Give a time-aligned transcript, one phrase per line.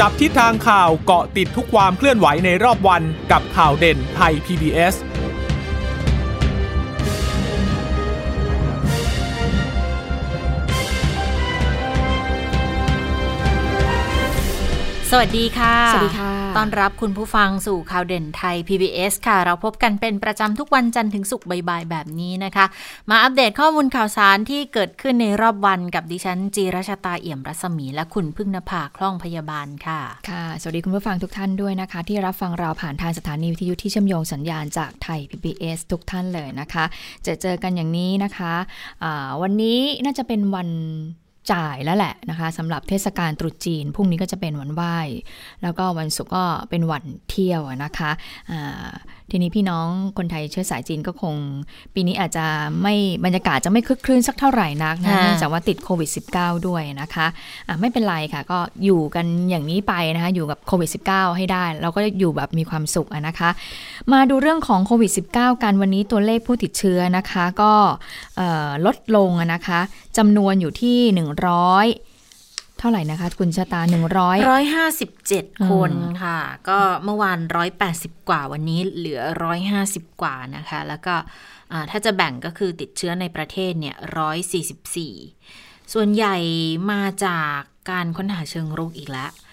[0.00, 3.02] จับทิศทางข่าวเกาะติดทุกความเคลื่อนไหวในรอบวัน
[3.32, 4.94] กับข่าวเด่นไทย PBS
[15.10, 22.66] สวัสดีค่ะ สวัสดีค่ะ ต้อนรับคุณผู้ฟังสู่ข่าวเด่นไทย PBS ค่ะ เราพบกันเป็นประจำทุกวันจันทร์ถึงศุกร์บ่ายๆแบบนี้นะคะ
[23.10, 30.00] มาอัปเดตข้อมูลข่าวสารที่เกิดขึ้นในรอบวันกับดิฉันจีราชาตาเอี่ยมรัศมี และคุณพึ่งนภาคล่องพยาบาลค่ะ
[30.30, 36.84] ค่ะ สวัสดีคุณผู้ฟังทุกท่านด้วยนะคะ ที่รับฟังเราผ่านทางสถานีวิทยุที่เชื่อมโยงสัญญาณจากไทย PBS ทุกท่านเลยนะคะ
[37.26, 40.68] จะเจอกันอย่างนี้นะคะะวันนี้น่าจะเป็นวัน
[41.52, 44.98] จ่ายแล้วแหละนะคะสำหรับเทศกาลตรุษจีนพรุ่งนี้ก็จะเป็นวันไหว้
[45.62, 48.10] แล้วก็วันศุกร์ก็เป็นวันเที่ยวนะคะ
[49.30, 49.88] ทีนี้พี่น้อง
[50.18, 51.36] คนไทยเชื้อสายจีนก็คง
[51.94, 52.46] ปีนี้อาจจะ
[52.82, 63.50] ไม่บรรยากาศจะไม่คึกครื้นสักเท่าไหร่นักนะค่ะเนื่องจากว่าติดโควิด -19 ด้วยนะคะะไม่เป็นไรค่ะ ก็อยู่กันอย่างนี้ไปนะคะ อยู่กับโควิด -19 ให้ได้ เราก็อยู่แบบมีความสุขอะนะคะ
[64.12, 67.72] มาดูเรื่องของโควิด -19 กันวันนี้ตัวเลขผู้ติดเชื้อนะคะ ก็
[68.36, 69.80] เอ่อลดลงอะนะคะ
[70.16, 72.13] จำนวนอยู่ที่ 100
[72.78, 73.80] เท่าไหร่นะคะ คุณชะตา
[74.34, 75.92] 100 157 คน
[76.22, 77.38] ค่ะ ก็เมื่อวาน
[77.84, 79.22] 180 กว่าวันนี้เหลือ
[79.70, 81.14] 150 กว่านะคะ แล้วก็
[81.72, 83.96] อ่าถ้าจะแบ่งก็คือติดเชื้อในประเทศเนี่ย
[85.14, 86.36] 144 ส่วนใหญ่
[86.92, 87.58] มาจาก
[87.90, 89.43] การค้นหาเชิงรุกอีกแล้วอ่า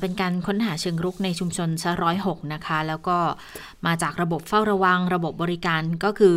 [0.00, 3.18] เป็นการค้นหาเชิงรุกในชุมชนซะร้อยหกนะคะ แล้วก็
[3.86, 6.34] มาจากระบบเฝ้าระวังระบบบริการก็คือ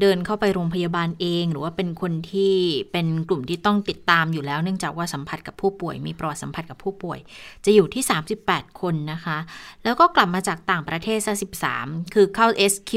[0.00, 2.54] เดินเข้าไปโรงพยาบาลเอง หรือว่าเป็นคนที่
[2.92, 7.18] เป็นกลุ่มที่ต้องติดตามอยู่แล้ว เนื่องจากว่าสัมผัสกับผู้ป่วย มีประวัติสัมผัสกับผู้ป่วย
[7.64, 8.02] จะอยู่ที่
[8.42, 9.38] 38 คนนะคะ
[9.84, 11.34] แล้วก็กลับมาจากต่างประเทศซะ
[11.74, 12.92] 13 คือเข้า SQ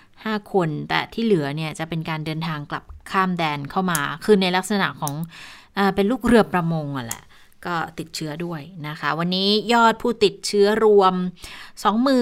[0.00, 5.14] 5 คน แต่ที่เหลือเนี่ยจะเป็นการเดินทางกลับข้ามแดนเข้ามา คือในลักษณะของ
[5.78, 7.22] อเป็นลูกเรือประมงอะแหละ
[7.66, 11.14] ก็ติดเชื้อด้วยนะคะ วันนี้ยอดผู้ติดเชื้อรวม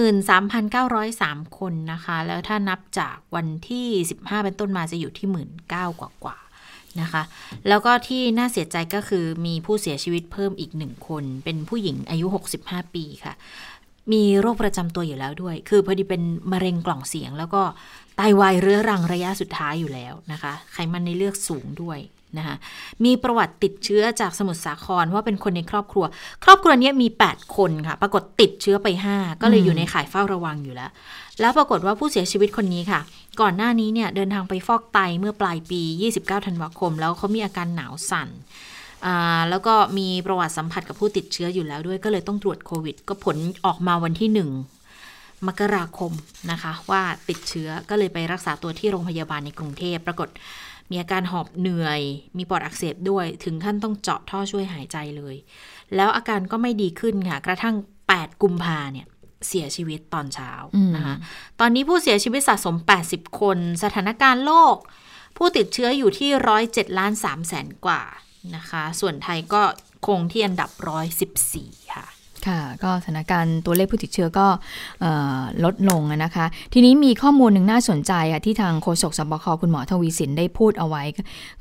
[0.05, 7.23] 23,903 คนนะคะ แล้วถ้านับจากวันที่ 15 เป็นต้นมาจะอยู่ที่19,000กว่ากว่าๆนะคะ
[7.67, 12.25] แล้วก็ที่น่าเสียใจก็คือมีผู้เสียชีวิตเพิ่มอีกหนึ่งคน เป็นผู้หญิงอายุ
[12.59, 13.33] 65 ปีค่ะ
[14.13, 17.61] มีโรคประจำตัวอยู่แล้วด้วย คือพอดีเป็นมะเร็งกล่องเสียง แล้วก็
[18.15, 21.99] ไตวายเรื้อรังระยะสุดท้ายอยู่แล้วนะคะ ไขมันในเลือดสูงด้วย
[22.37, 22.55] นะคะ
[23.05, 26.05] มีประวัติติดเชื้อจากสมุทรสาครว่าเป็นคนในครอบครัว
[26.43, 30.91] ครอบครัวนี้มี 8 คนค่ะ ปรากฏติดเชื้อไป 5 ก็เลยอยู่ในข่ายเฝ้าระวังอยู่แล้ว
[31.39, 32.99] แล้วปรากฏว่าผู้เสียชีวิตคนนี้ค่ะ
[33.41, 35.81] ก่อนหน้านี้เนี่ยเดินทางไปฟอกไตเมื่อปลายปี
[36.15, 38.29] 29 ธันวาคม แล้วเขามีอาการหนาวสั่น
[39.05, 44.49] อ่าแล้วก็มีประวัติสัมผัสกับผู้ติดเชื้ออยู่แล้วด้วยก็เลยต้องตรวจโควิด ก็ผลออกมาวันที่หนึ่ง
[45.47, 46.11] มกราคม
[46.51, 50.29] นะคะว่าติดเชื้อก็เลยไปรักษาตัวที่โรงพยาบาลในกรุงเทพปรากฏ
[50.89, 52.01] มีอาการหอบเหนื่อย
[52.37, 55.35] มีปอดอักเสบด้วย ถึงขั้นต้องเจาะท่อช่วยหายใจเลย
[55.95, 57.75] แล้วอาการก็ไม่ดีขึ้นค่ะ กระทั่ง
[58.09, 59.07] 8 กุมภาเนี่ย
[59.47, 61.15] เสียชีวิตตอนเช้าอืมนะคะ
[61.59, 62.75] ตอนนี้ผู้เสียชีวิตสะสม
[63.07, 64.75] 80 คน สถานการณ์โลก
[65.37, 66.29] ผู้ติดเชื้ออยู่ที่
[66.65, 68.01] 107ล้าน3แสนกว่า
[68.55, 69.63] นะคะ ส่วนไทยก็
[70.07, 70.69] คงที่อันดับ
[71.31, 72.05] 114 ค่ะ
[72.47, 74.47] ค่ะก็สถานการณ์ตัวเลขผู้ติดเชื้อก็
[75.03, 75.05] อ
[75.63, 81.03] ลดลงนะคะ ทีนี้มีข้อมูลหนึ่งน่าสนใจค่ะที่ทางโฆษกสบคคุณหมอทวีสินได้พูดเอาไว้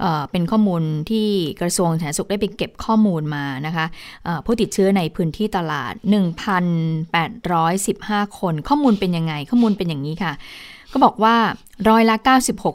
[0.00, 1.26] เเป็นข้อมูลที่
[1.60, 3.86] กระทรวงสาธารณสุขได้ไปเก็บข้อมูลมานะคะ
[4.46, 5.92] ผู้ติดเชื้อในพื้นที่ตลาด
[7.16, 10.32] 1,815 คน ข้อมูลเป็นยังไง ข้อมูลเป็นอย่างนี้ค่ะ
[10.92, 11.36] ก็บอกว่า
[11.88, 12.16] ร้อยละ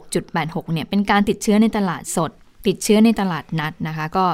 [0.08, 2.30] 96.86 เนี่ยเป็นการติดเชื้อในตลาดสด
[2.66, 4.26] ติดเชื้อในตลาดนัดนะคะ ก็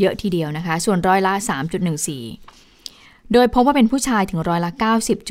[0.00, 1.32] เยอะทีเดียวนะคะ ส่วนร้อยละ
[1.98, 2.57] 3.14
[3.32, 4.70] โดยพบว่าเป็นผู้ชายถึงร้อยละ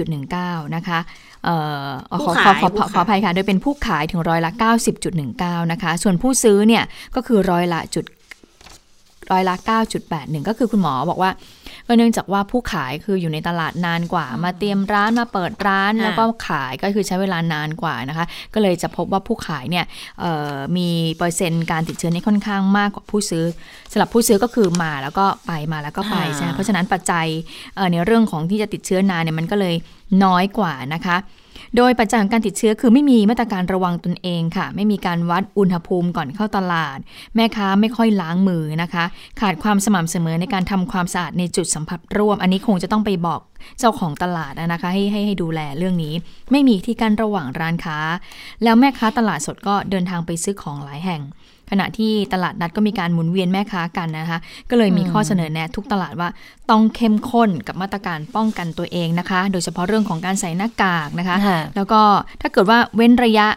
[0.07, 0.99] 90.19 นะคะ
[1.43, 1.55] เอ่
[1.89, 4.51] อขอผู้ขอขายขอผู้ขอขายขออภัยค่ะ โดยเป็นผู้ขายถึงร้อยละ
[5.11, 6.83] 90.19 นะคะ ส่วนผู้ซื้อเนี่ย
[7.15, 8.05] ก็คือร้อยละจุด
[9.31, 9.55] ร้อยละ
[10.01, 11.31] 9.81 ก็คือคุณหมอบอกว่า
[11.87, 19.85] ก็เนื่องจากว่าผู้ขายคืออยู่ในตลาดนานกว่า มาเตรียมร้านมาเปิดร้านอ่าแล้วก็ขายก็คือใช้เวลานานกว่านะคะ ก็เลยจะพบว่าผู้ขายเนี่ย
[20.19, 23.45] เอ่อมีเปอร์เซ็นต์การติดเชื้อนี่ค่อนข้างมากกว่าผู้ซื้อ
[23.91, 27.25] สำหรับผู้ซื้อก็คือมาแล้วก็ไปมาแล้วก็ไปอ่าใช่ไหมเพราะฉะนั้นปัจจัย
[27.75, 29.75] เอ่อในเรื่องของที่จะติดเชื้อนานเนี่ยมันก็เลย
[30.23, 31.17] น้อยกว่านะคะ
[31.77, 36.97] โดยปัจจัยของการติดเชื้อคือไม่มีมาตรการระวังตนเองค่ะ ไม่มีการวัดอุณหภูมิก่อนเข้าตลาด
[37.35, 39.05] แม่ค้าไม่ค่อยล้างมือนะคะ
[39.41, 43.41] ขาดความสม่ำเสมอในการทำความสะอาดในจุดสัมผัสร่วม อันนี้คงจะต้องไปบอก
[43.79, 46.13] เจ้าของตลาดนะคะให้ให้ให้ดูแลเรื่องนี้
[46.51, 47.97] ไม่มีที่กั้นระหว่างร้านค้า
[48.63, 51.21] แล้วแม่ค้าตลาดสดก็เดินทางไปซื้อของหลายแห่ง
[51.71, 56.29] ขณะที่ตลาดนัดก็มีการหมุนเวียนแม่ค้ากันนะคะ ก็เลยมีข้อเสนอแนะทุกตลาดว่า
[56.69, 62.01] ต้องเข้มข้นกับมาตรการป้องกันตัวเองนะคะ โดยเฉพาะเรื่องของการใส่หน้ากากนะคะค่ะแล้วก็
[62.41, 63.47] ถ้าเกิดว่าเว้นระยะ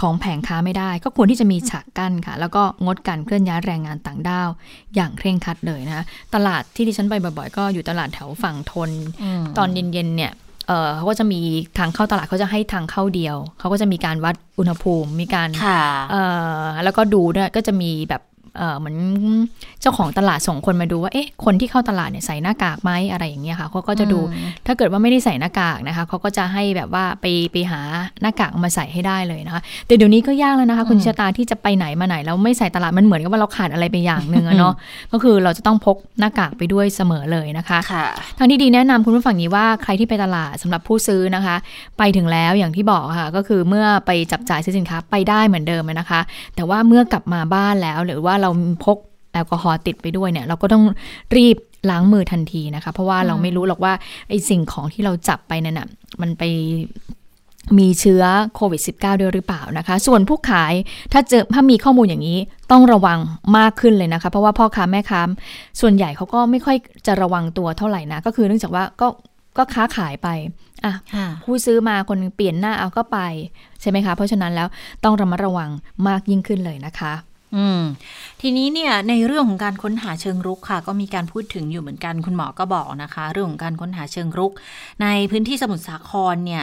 [0.00, 4.48] ของแผงค้าไม่ได้ ก็ควรที่จะมีฉากกั้นค่ะ แล้วก็งดการเคลื่อนย้ายแรงงานต่างด้าว
[4.94, 6.04] อย่างเคร่งครัดเลยนะคะ
[6.34, 8.90] ตลาดที่ดิฉันไปบ่อยๆ ก็อยู่ตลาดแถวฝั่งทน
[9.58, 10.32] ตอนเย็นๆเนี่ย
[10.72, 11.40] เออเขาก็จะมี
[11.78, 16.24] ทางเข้าตลาดเขาจะให้ทางเข้าเดียว เขาก็จะมีการวัดอุณหภูมิ มีการค่ะเอ่
[16.58, 18.22] อแล้วก็ดูด้วยก็จะมีแบบ
[18.56, 18.96] เออเหมือน
[19.80, 24.20] เจ้าของตลาดส่งคนมาดูว่าเอ๊ะคนที่เข้าตลาดเนี่ยใส่หน้ากากไหมอะไรอย่างเงี้ยค่ะเขาก็จะดู
[24.66, 27.80] ถ้าเกิดว่าไม่ได้ใส่หน้ากากนะคะเขาก็จะให้แบบว่าไปไปหา
[28.22, 34.74] หน้ากากมาใส่ให้ได้เลยนะคะแต่เดี๋ยวนี้ก็ยากแล้วนะคะ คุณชะตาที่จะไปไหนมาไหนแล้วไม่ใส่ตลาดมันเหมือนกับว่าเราขาดอะไรไปอย่างหนึ่งอะเนาะ
[35.12, 38.04] ก็คือเราจะต้องพกหน้ากากไปด้วยเสมอเลยนะคะค่ะ
[38.38, 41.56] ทางที่ดีแนะนำคุณผู้ฟังนี้ว่าใครที่ไปตลาดสำหรับผู้ซื้อนะคะ
[41.98, 46.20] ไปถึงแล้วอย่างที่บอกค่ะ ก็คือเมื่อไปจับจ่ายซื้อสินค้าไปได้เหมือนเดิมนะคะ
[46.56, 48.50] แต่ว่าเมื่อกลับมาบ้านแล้วหรือว่าเรา
[48.84, 48.98] พก
[49.32, 50.84] แอลกอฮอล์ติดไปด้วยเนี่ย เราก็ต้อง
[51.36, 51.56] รีบ
[51.90, 53.92] ล้างมือทันทีนะคะ เพราะว่าเราไม่รู้หรอกว่า
[54.28, 55.88] ไอ้สิ่งของที่เราจับไปนั่นน่ะ
[56.20, 56.42] มันไป
[57.78, 58.22] มีเชื้อ
[58.54, 60.72] โควิด -19 ด้วยหรือเปล่านะคะ ส่วนผู้ขาย
[61.12, 62.38] ถ้าเจอถ้ามีข้อมูลอย่างนี้
[62.72, 63.18] ต้องระวัง
[63.58, 65.22] มากขึ้นเลยนะคะ เพราะว่าพ่อค้าแม่ค้า
[65.80, 69.08] ส่วนใหญ่เขาก็ไม่ค่อยจะระวังตัวเท่าไหร่นะ ก็คือเนื่องจากว่าก็
[69.56, 70.28] ก็ค้าขายไป
[70.84, 73.18] อะค่ะผู้ซื้อมาคนหนึ่งเปลี่ยนหน้าเอาก็ไป
[73.80, 74.68] ใช่ไหมคะ เพราะฉะนั้นแล้ว
[75.04, 75.70] ต้องระมัดระวัง
[76.08, 77.12] มากยิ่งขึ้นเลยนะคะ
[77.56, 77.80] อืม
[78.40, 84.52] ทีนี้เนี่ยในเรื่องของการค้นหาเชิงรุกค่ะ ก็มีการพูดถึงอยู่เหมือนกันคุณหมอก็บอกนะคะ เรื่องของการค้นหาเชิงรุก
[85.02, 86.62] ในพื้นที่สมุทรสาครเนี่ย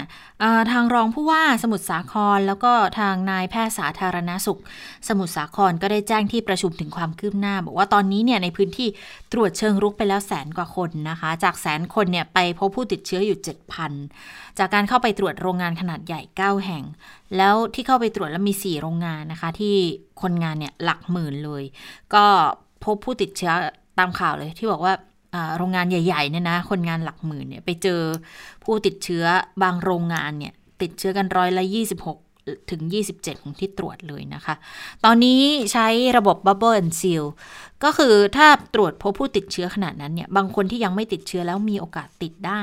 [0.71, 4.59] ทางรองผู้ว่าสมุทรสาครแล้วก็ทางนายแพทย์สาธารณสุข
[5.07, 8.88] สมุทรสาครก็ได้แจ้งที่ประชุมถึงความคืบหน้า บอกว่าตอนนี้เนี่ยในพื้นที่
[9.33, 13.39] ตรวจเชิงรุกไปแล้วแสนกว่าคนนะคะ จากแสนคนเนี่ยไปพบผู้ติดเชื้ออยู่
[13.97, 16.83] 7,000 จากการเข้าไปตรวจโรงงานขนาดใหญ่ 9 แห่ง
[17.38, 19.75] แล้วที่เข้าไปตรวจแล้วมี 4 โรงงานนะคะ ที่
[20.21, 21.63] คนงานเนี่ยหลักหมื่นเลย
[22.13, 22.25] ก็
[22.85, 23.53] พบผู้ติดเชื้อ
[24.00, 24.94] ตามข่าวเลยที่บอกว่า
[25.58, 28.02] โรงงานใหญ่ๆเนี่ยนะ คนงานหลักหมื่นเนี่ยไปเจอ
[28.64, 29.26] ผู้ติดเชื้อ
[29.64, 32.81] บางโรงงานเนี่ย ติดเชื้อกันร้อยละ 26 ถึง
[33.14, 34.56] 27 ของที่ตรวจเลยนะคะ
[35.06, 35.42] ตอนนี้
[35.74, 35.88] ใช้
[36.18, 37.26] ระบบ Bubble and Seal
[37.84, 42.62] ก็คือถ้าตรวจพบผู้ติดเชื้อขนาดนั้นเนี่ย บางคนที่ยังไม่ติดเชื้อแล้วมีโอกาสติดได้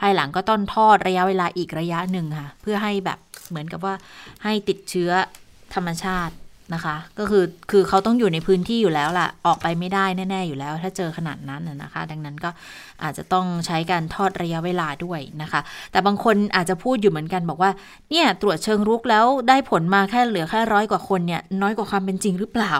[0.00, 3.18] ภายหลังก็ต้องทอดระยะเวลาอีกระยะหนึ่งค่ะ เพื่อให้แบบ
[3.48, 3.94] เหมือนกับว่า
[4.44, 5.10] ให้ติดเชื้อ
[5.74, 6.34] ธรรมชาติ
[6.74, 12.50] นะคะ ก็คือคือเขาต้องอยู่ในพื้นที่อยู่แล้วล่ะ ออกไปไม่ได้แน่ ๆ อยู่แล้ว ถ้าเจอขนาดนั้นนะนะคะ ดังนั้นก็
[13.02, 15.60] อาจจะต้องใช้การทอดระยะเวลาด้วยนะคะ
[15.92, 17.70] แต่บางคนอาจจะพูดอยู่เหมือนกันบอกว่า
[18.10, 22.74] เนี่ยตรวจเชิงรุกแล้วได้ผลมาแค่เหลือแค่ร้อยกว่าคนเนี่ยน้อยกว่าความเป็นจริงหรือเปล่า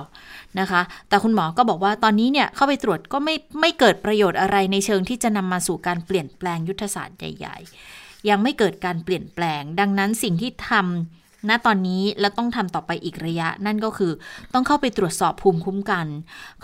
[0.60, 7.56] นะคะ แต่คุณหมอก็บอกว่าตอนนี้เนี่ยเข้าไปตรวจก็ไม่ไม่เกิดประโยชน์อะไรในเชิงที่จะนำมาสู่การเปลี่ยนแปลงยุทธศาสตร์ใหญ่
[7.92, 14.12] ๆ ยังไม่เกิดการเปลี่ยนแปลง ดังนั้นสิ่งที่ทำ ณตอนนี้และต้องทำต่อไปอีกระยะ นั่นก็คือ
[14.54, 16.06] ต้องเข้าไปตรวจสอบภูมิคุ้มกัน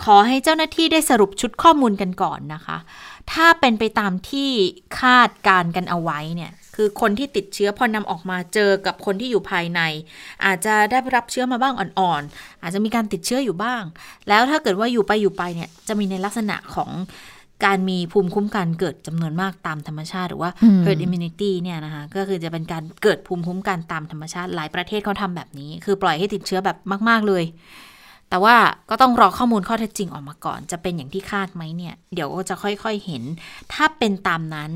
[0.03, 2.77] ขอให้เจ้าหน้าที่ได้สรุปชุดข้อมูลกันก่อนนะคะ
[3.31, 4.49] ถ้าเป็นไปตามที่
[4.99, 9.81] คาดการกันเอาไว้เนี่ยคือคนที่ติดเชื้อพอนำออกมาเจอกับคนที่อยู่ภายใน
[10.45, 13.83] อาจจะได้รับเชื้อมาบ้างอ่อนๆอาจจะมีการติดเชื้ออยู่บ้าง
[14.29, 16.89] แล้วถ้าเกิดว่าอยู่ไปอยู่ไปเนี่ยจะมีในลักษณะของ
[17.65, 26.77] การมีภูมิคุ้มกันเกิดจำนวนมากตามธรรมชาติ หรือว่าอืม herd immunity เนี่ยนะคะก็คือจะเป็นการเกิดภูมิคุ้มกันตามธรรมชาติ หลายประเทศเขาทำแบบนี้ คือปล่อยให้ติดเชื้อแบบ
[27.09, 27.43] มาก ๆ เลย
[28.29, 28.55] แต่ว่า
[28.89, 33.23] ก็ต้องรอข้อมูลข้อเท็จจริงออกมาก่อน จะเป็นอย่างที่คาดไหมเนี่ย เดี๋ยวก็จะค่อยๆเห็น
[33.73, 34.71] ถ้าเป็นตามนั้น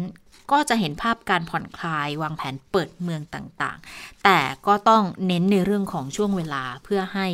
[0.52, 7.28] ก็จะเห็นภาพการผ่อนคลายวางแผนเปิดเมืองต่างๆ แต่ก็ต้องเน้นในเรื่องของช่วงเวลาเพื่อให้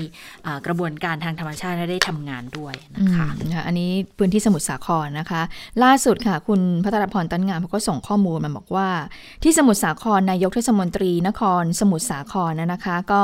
[0.65, 5.41] กระบวนการทางธรรมชาติได้ทำงานด้วยนะคะนะคะอันนี้พื้นที่สมุทรสาครนะคะ
[5.83, 8.89] ล่าสุดค่ะ คุณพัทรพรตันงามเขาก็ส่งข้อมูลมาบอกว่า
[9.43, 13.24] ที่สมุทรสาครนายกเทศมนตรีนครสมุทรสาครนะนะคะ ก็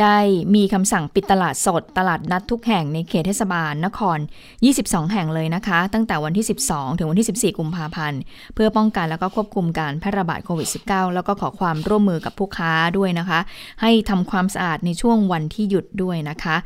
[0.00, 0.16] ได้
[0.54, 4.18] มีคำสั่งปิดตลาดสดตลาดนัดทุกแห่งในเขตเทศบาลนคร
[4.64, 8.20] 22 แห่งเลยนะคะ ตั้งแต่วันที่ 12 ถึงวันที่ 14 กุมภาพันธ์
[8.54, 13.40] เพื่อป้องกันแล้วก็ควบคุมการแพร่ระบาดโควิด -19 แล้วก็ขอความร่วมมือกับผู้ค้าด้วยนะคะ
[13.82, 16.56] ให้ทำความสะอาดในช่วงวันที่หยุดด้วยนะคะ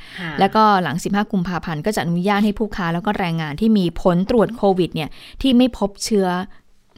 [0.40, 5.10] แล้วก็หลัง 15 กุมภาพันธ์ก็จะอนุญาตให้ผู้ค้าแล้วก็แรงงานที่มีผลตรวจโควิดเนี่ย
[5.42, 6.28] ที่ไม่พบเชื้อ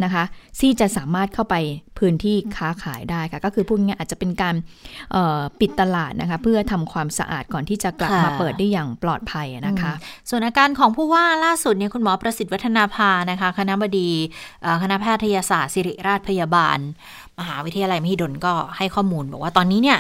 [0.05, 0.25] นะคะ
[0.61, 1.55] ที่จะสามารถเข้าไป
[1.99, 4.55] พื้นที่ค้าขายได้ค่ะ ก็คือพูดง่ายๆอาจจะเป็นการ
[5.13, 9.93] เอ่อปิดตลาดนะคะ เพื่อทำความสะอาดก่อนที่จะกลับค่ะมาเปิดได้อย่างปลอดภัยนะคะ
[10.31, 14.11] ส่วนอาการของผู้ว่าล่าสุดเนี่ยคุณหมอประสิทธิ์วัฒนาภานะคะ คณะบดี
[14.63, 16.79] เอ่อคณะแพทยศาสตร์ศิริราชพยาบาล
[17.41, 19.99] มหาวิทยาลัยมหิดลก็ให้ข้อมูลบอกว่าตอนนี้เนี่ย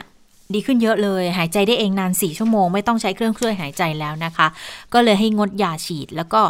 [0.54, 4.46] ดีขึ้นเยอะเลย หายใจได้เองนาน 4 ชั่วโมง ไม่ต้องใช้เครื่องช่วยหายใจแล้วนะคะ
[4.92, 6.40] ก็เลยให้งดยาฉีด แล้วก็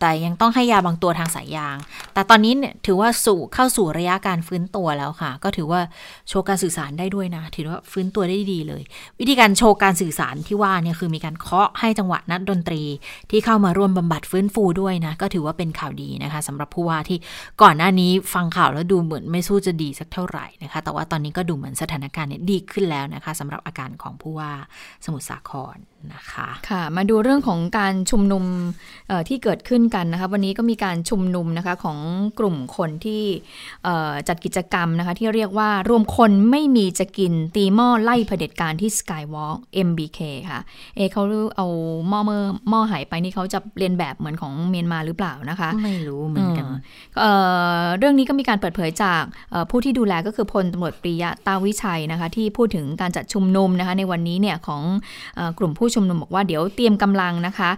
[0.00, 1.76] แต่ยังต้องให้ยาบางตัวทางสายยาง
[2.14, 5.80] แต่ตอนนี้เนี่ยถือว่าสู่เข้าสู่ระยะการฟื้นตัวแล้วค่ะ ก็ถือว่า
[6.28, 8.82] โชว์การสื่อสารได้ด้วยนะ ถือว่าฟื้นตัวได้ดีเลย
[9.20, 12.82] วิธีการโชว์การสื่อสารที่ว่าเนี่ยคือมีการเคาะให้จังหวะนัดดนตรี
[13.30, 17.18] ที่เข้ามาร่วมบำบัดฟื้นฟูด้วยนะ ก็ถือว่าเป็นข่าวดีนะคะสำหรับผู้ว่าที่
[17.62, 24.52] ก่อนหน้านี้ฟังข่าวแล้วดูเหมือนไม่สู้จะดีสักเท่าไหร่นะคะ แต่ว่าตอนนี้ก็ดูเหมือนสถานการณ์เนี่ยดีขึ้นแล้วนะคะสำหรับอาการของผู้ว่า
[25.04, 25.76] สมุทรสาคร
[26.14, 28.44] นะคะค่ะมาดูเรื่องของการชุมนุม
[29.28, 31.98] ที่เกิดขึ้นกันนะคะวันนี้ก็มีการชุมนุมนะคะของ
[32.38, 33.22] กลุ่มคนที่
[34.28, 40.60] จัดกิจกรรมนะคะที่เรียกว่ารวมคนไม่มีจะกินตีหม้อไล่เผด็จการที่ Skywalk MBK ค่ะ
[40.96, 41.22] เอเขา
[41.56, 41.66] เอา
[42.08, 46.66] หม้อเมื่อหม้อหายไปนี่เขาจะเรียนแบบเหมือนของเมียนมาหรือเปล่านะคะไม่รู้เหมือนกัน
[47.18, 49.22] เเรื่องนี้ก็มีการเปิดเผยจาก
[49.70, 54.82] ผู้ที่ดูแลก็คือพลตำรวจปริยะตาวิชัยนะคะที่พูดถึงการจัดชุมนุมนะคะในวันนี้เนี่ยของ
[55.58, 57.70] กลุ่มผูู้้ชุมนุมบอกว่าเดี๋ยวเตรียมกำลังนะคะ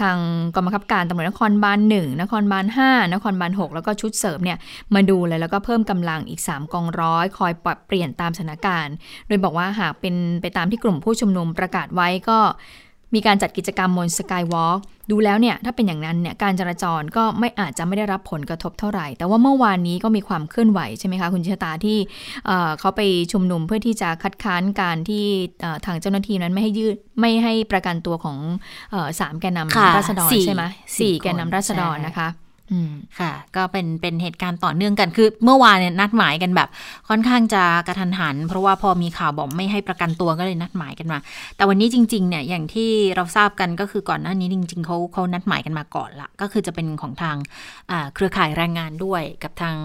[0.00, 0.16] ทาง
[0.54, 4.58] กองบังคับการตำรวจนครบาลหนึ่งนครบาลห้านครบาลหกแล้วก็ชุดเสริมเนี่ย
[4.94, 8.94] มาดูเลยแล้วก็เพิ่มกำลังอีก 3 กองร้อย คอยปรับเปลี่ยนตามสถานการณ์
[9.28, 12.38] โดยบอกว่าหากเป็นไปตามที่กลุ่มผู้ชุมนุมประกาศไว้ก็
[13.14, 14.80] มีการจัดกิจกรรมบนสกายวอล์ก
[15.10, 21.98] ดูแล้วเนี่ยถ้าเป็นอย่างนั้นเนี่ยการจราจรก็ไม่อาจจะไม่ได้รับผลกระทบเท่าไหร่ แต่ว่าเมื่อวานนี้ก็มีความเคลื่อนไหวใช่ไหมคะคุณชะตาที่
[22.80, 23.00] เขาไป
[23.32, 25.24] ชุมนุมเพื่อที่จะคัดค้านการที่
[25.86, 28.38] ทางเจ้าหน้าที่นั้นไม่ให้ยืดไม่ให้ประกันตัวของ
[29.20, 30.64] สามแกนนำรัษฎรใช่ไหม
[30.98, 32.28] สี่แกนนำรัษฎรนะคะ
[33.20, 36.68] ค่ะ ก็เป็นเป็นเหตุการณ์ต่อเนื่องกันคือ เมื่อวานเนี่ยนัดหมายกันแบบ
[37.08, 41.18] ค่อนข้างจะกระทันหัน เพราะว่าพอมีข่าวบอกไม่ให้ประกันตัวก็เลยนัดหมายกันมา
[41.56, 47.36] แต่วันนี้จริงๆเนี่ยอย่างที่เราทราบกันก็คือก่อนหน้านี้จริง ๆเขาเขานัดหมายกันมาก่อนละก็คือจะเป็นของทาง
[48.14, 49.76] เครือข่ายแรงงานด้วย กับทาง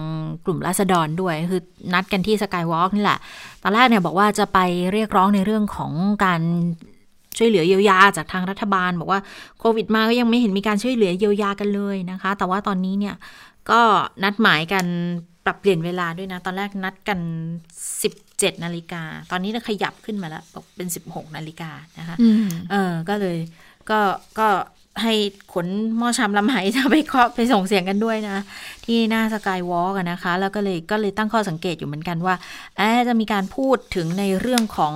[0.44, 1.62] กลุ่มราษฎรด้วย คือ
[1.94, 3.18] นัดกันที่สกายวอล์กนี่แหละ
[3.62, 4.58] ตอนแรกเนี่ยบอกว่าจะไป
[4.92, 5.92] เรียกร้องในเรื่องของ
[6.24, 6.40] การ
[7.38, 9.20] ช่วยเหลือเยียวยาจากทางรัฐบาล บอกว่า
[9.58, 13.14] โควิดมาก็ยังไม่เห็นมีการช่วยเหลือเยียวยากันเลยนะคะ แต่ว่าตอนนี้เนี่ย
[13.70, 13.80] ก็
[14.22, 14.86] นัดหมายกัน
[15.44, 17.18] ปรับเปลี่ยนเวลาด้วยนะ ตอนแรกนัดกัน
[17.90, 22.16] 17นาฬิกา ตอนนี้เราขยับขึ้นมาแล้วบอกเป็น 16นาฬิกานะคะ
[22.70, 23.38] เออก็เลย
[23.90, 24.00] ก็
[24.38, 24.48] ก็
[25.02, 25.14] ให้
[25.52, 25.66] ขน
[25.98, 28.38] หม้อชามลำไหจะไปเคาะไปส่งเสียงกันด้วยนะ
[28.84, 32.34] ที่หน้าสกายวอล์กนะคะ แล้วก็เลยก็เลยตั้งข้อสังเกตอยู่เหมือนกันว่า
[33.08, 34.94] จะมีการพูดถึงในเรื่องของ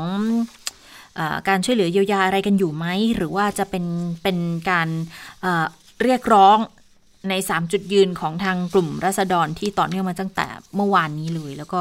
[1.49, 3.85] การช่วยเหลือเยียวยาอะไรกันอยู่ไหม หรือว่าจะเป็น
[4.23, 4.38] เป็น
[4.71, 4.88] การ
[6.02, 6.59] เรียกร้อง
[7.30, 11.80] ใน 3 จุดยืนของทางกลุ่มรัษฎรที่ต่อเนื่องมาตั้งแต่เมื่อวานนี้เลย แล้วก็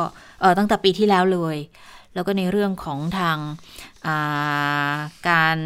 [0.58, 1.58] ตั้งแต่ปีที่แล้วเลย
[2.14, 4.96] แล้วก็ในเรื่องของทางา
[5.30, 5.58] การ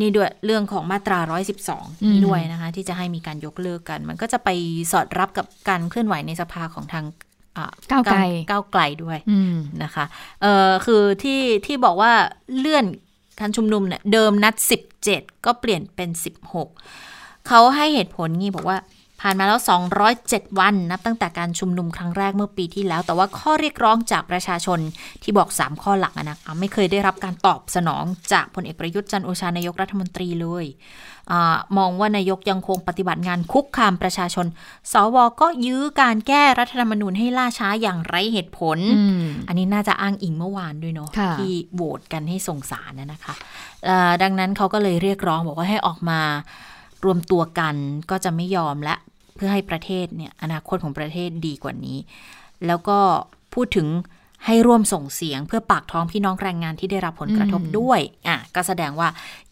[0.00, 1.18] นี่ด้วยเรื่องของมาตรา
[1.64, 4.48] 112 นี่ด้วยนะคะ ที่จะให้มีการยกเลิกกัน มันก็จะไป
[4.92, 7.04] สอดรับกับการเคลื่อนไหวในสภาของทาง
[7.90, 8.18] ก้าวไกล
[8.50, 9.18] ก้าวไกลด้วย
[9.82, 10.04] นะคะ
[10.42, 12.12] เออคือที่ที่บอกว่า
[12.58, 12.84] เลื่อน
[13.40, 14.54] การชุมนุมเนี่ยเดิมนัด
[15.00, 16.10] 17 ก็เปลี่ยนเป็น
[16.78, 18.78] 16 เขาให้เหตุผลงี้บอกว่า
[19.26, 19.60] ผ่านมาแล้ว
[20.10, 24.78] 207 วัน นับตั้งแต่การชุมนุมครั้งแรกเมื่อปีที่แล้ว แต่ว่าข้อเรียกร้องจากประชาชน
[25.22, 30.64] ที่บอก 3 ข้อหลักนะไม่เคยได้รับการตอบสนองจากพลเอกประยุทธ์จันโอชานายกรัฐมนตรีเลย
[31.32, 31.34] อ
[31.78, 34.46] มองว่านายกยังคงปฏิบัติงานคุกคามประชาชน
[34.92, 38.78] สวก็ยื้อการแก้รัฐธรรมนูญให้ล่าช้าอย่างไร้เหตุผล
[39.48, 43.34] อันนี้น่าจะอ้างอิงเมื่อวานด้วยเนาะที่โหวตกันให้ส่งสารนะคะ
[44.22, 46.20] ดังนั้นเขาก็เลยเรียกร้องบอกว่าให้ออกมา
[47.04, 47.74] รวมตัวกัน
[48.10, 48.94] ก็จะไม่ยอมและ
[49.34, 51.98] เพื่อให้ประเทศเนี่ยอนาคตของประเทศดีกว่านี้
[52.66, 52.98] แล้วก็
[53.54, 53.88] พูดถึง
[54.46, 59.08] ให้ร่วมส่งเสียงเพื่อปากท้องพี่น้องแรงงานที่ได้รับผลกระทบด้วย อะ ก็แสดงว่า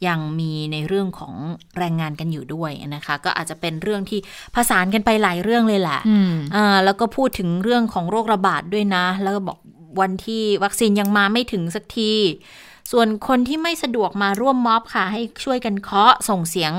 [0.06, 1.34] ยังมีในเรื่องของ
[1.78, 4.20] แรงงานกันอยู่ด้วยนะคะ ก็อาจจะเป็นเรื่องที่
[4.54, 6.00] ผสานกันไปหลายเรื่องเลยแหละ
[6.56, 9.58] อ่าแล้วก็พูดถึงเรื่องของโรคระบาดด้วยนะ แล้วก็บอก
[10.00, 12.12] วันที่วัคซีนยังมาไม่ถึงสักที
[12.90, 16.72] ส่วนคนที่ไม่สะดวกมาร่วมม็อบค่ะ ให้ช่วยกันเคาะส่งเสียง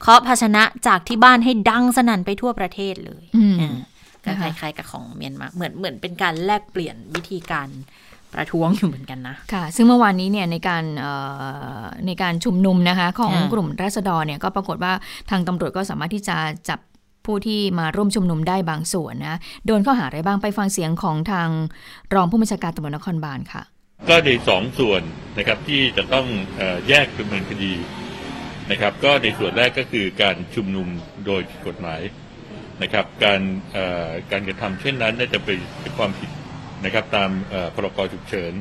[0.00, 3.24] เคาะภาชนะจากที่บ้านให้ดังสนั่นไปทั่วประเทศเลย
[4.24, 7.68] ก็คล้ายๆกับของเมียนมาเหมือนเหมือนเป็นการแลกเปลี่ยนวิธีการ
[8.34, 10.84] ประท้วงอยู่เหมือนกันนะ ค่ะ ซึ่งเมื่อวานนี้เนี่ยในการ
[12.06, 14.92] ในการชุมนุมนะคะของกลุ่มรัษฎรเนี่ยก็ปรากฏว่า
[15.30, 16.36] ทางตำรวจก็สามารถที่จะ
[16.68, 16.80] จับ
[17.26, 21.48] ผู้ที่มาร่วมชุมนุมได้บางส่วนนะ โดนข้อหาอะไรบ้างไปฟังเสียงของทาง
[22.14, 23.62] รองผู้บัญชาการตำรวจนครบาลค่ะ
[24.06, 25.02] ก็ในสองส่วน
[25.38, 26.26] นะครับที่จะต้อง
[26.88, 27.72] แยกดำเนินคดี
[28.70, 30.88] นะครับ ก็ในส่วนแรกก็คือการชุมนุม
[31.26, 32.00] โดยผิดกฎหมาย
[32.82, 33.40] นะครับ การ
[34.32, 35.58] การกระทำเช่นนั้นน่าจะเป็น
[35.96, 36.30] ความผิด
[36.84, 37.30] นะครับตาม
[37.74, 38.52] พรกฉุกเฉิน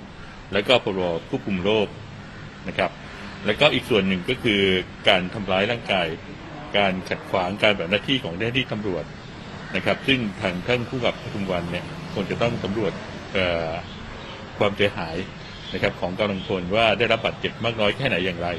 [0.53, 1.87] แล้วก็พรบควบคุมโรค
[2.67, 2.91] นะครับ
[3.45, 4.61] แล้วก็อีกส่วนหนึ่งก็คือ
[5.09, 6.07] การทำร้ายร่างกาย
[6.77, 9.03] การขัดขวางการแบบหน้าที่ของเจ้าหน้าที่ตำรวจ
[9.75, 12.93] นะครับ ซึ่งทางท่านผู้กับปทุมวันเนี่ยควรจะต้องตำรวจ
[14.59, 15.15] ความเสียหาย
[15.73, 18.49] นะครับของกำลังพลว่าได้รับบาดเจ็บมากน้อยแค่ไหนอย่างไร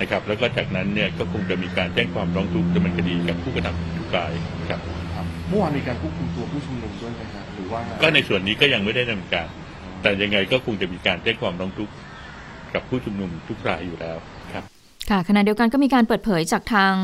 [0.00, 4.32] นะครับ แล้วก็จากนั้นเนี่ยก็คงจะมีการแจ้งความร้องทุกข์ดำเนินคดีกับผู้กระทำทุกราย
[4.70, 4.80] ครับ
[5.14, 9.48] ครับเมื่อวานมีการควบคุมตัวผู้ชุมนุมด้วยไหมครับหรือว่าก็ในส่วนนี้ก็ยังไม่ได้ดำเนินการ
[10.02, 11.94] แต่ยังไงก็คงจะมีการแจ้งความร้องทุกข์
[12.74, 14.18] กับผู้ชุมนุมทุกรายอยู่แล้ว
[15.10, 16.94] ค่ะขณะเดียวกันก็มีการเปิดเผยจากทาง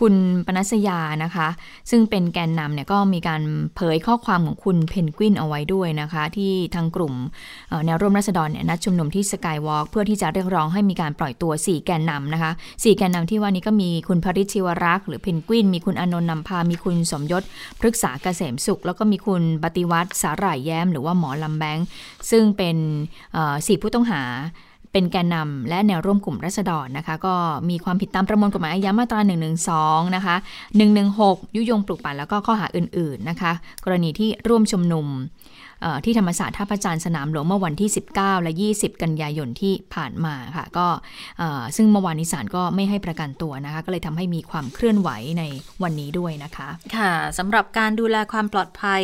[0.00, 0.14] คุณ
[0.46, 1.48] ปนัสยานะคะ
[1.90, 3.42] ซึ่งเป็นแกนนำเนี่ยก็มีการ
[3.76, 7.14] เผยข้อความของคุณเพนกวินเอาไว้ด้วยนะคะ ที่ทางกลุ่ม
[7.86, 17.42] แนวร่วมรัษฎรเนี่ยนัดชุมนุมที่สกายวอล์กเพื่อที่จะเรียกร้องให้มีการปล่อยตัว 4 แกนนำนะคะ4แกนนำที่ว่านี้ก็มีคุณพริชชิวรักษ์หรือเพนกวิน มีคุณอนนท์นำพา มีคุณสมยศ
[17.80, 21.86] พฤกษาเกษมสุข แล้วก็มีคุณปฏิวัติสาหร่ายแย้ม หรือว่าหมอลำแบงค์
[22.30, 22.76] ซึ่งเป็น
[23.66, 24.22] สี่ผู้ต้องหา
[24.98, 27.34] เป็นแกนนำและแนวร่วมกลุ่มรัษฎรนะคะ ก็
[27.70, 29.20] มีความผิดตามประมวลกฎหมายอาญามาตรา
[29.68, 30.36] 112นะคะ
[30.96, 33.52] 116 ยุยงปลุกปั่นแล้วก็ข้อหาอื่นๆนะคะ
[33.84, 35.06] กรณีที่ร่วมชุมนุม
[36.04, 40.86] ที่ธรรมศาสตร์ท่าพระจันทร์สนามหลวงเมื่อวันที่ 19 และ 20 กันยายนที่ผ่านมาค่ะก็
[41.76, 45.08] ซึ่งเมื่อวานนี้ศาลก็ไม่ให้ประกันตัวนะคะก็เลยทำให้มีความเคลื่อนไหว
[45.38, 45.42] ใน
[45.82, 49.02] วันนี้ด้วยนะคะ ค่ะสำหรับการดูแลความปลอดภัย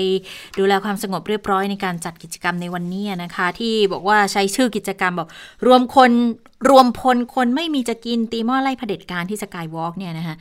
[0.59, 5.29] ดูแลความสงบเรียบร้อยในการจัดกิจกรรมในวันนี้นะคะ ที่บอกว่าใช้ชื่อกิจกรรมแบบ
[5.67, 6.11] รวมคน
[6.71, 10.37] รวมพลคนไม่มีจะกินตีหม้อไล่เผด็จการที่สกายวอล์กเนี่ยนะคะ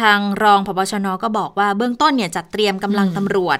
[0.00, 3.58] ทางรองพบชนก็บอกว่าเบื้องต้นเนี่ยจัดเตรียมกำลังตำรวจ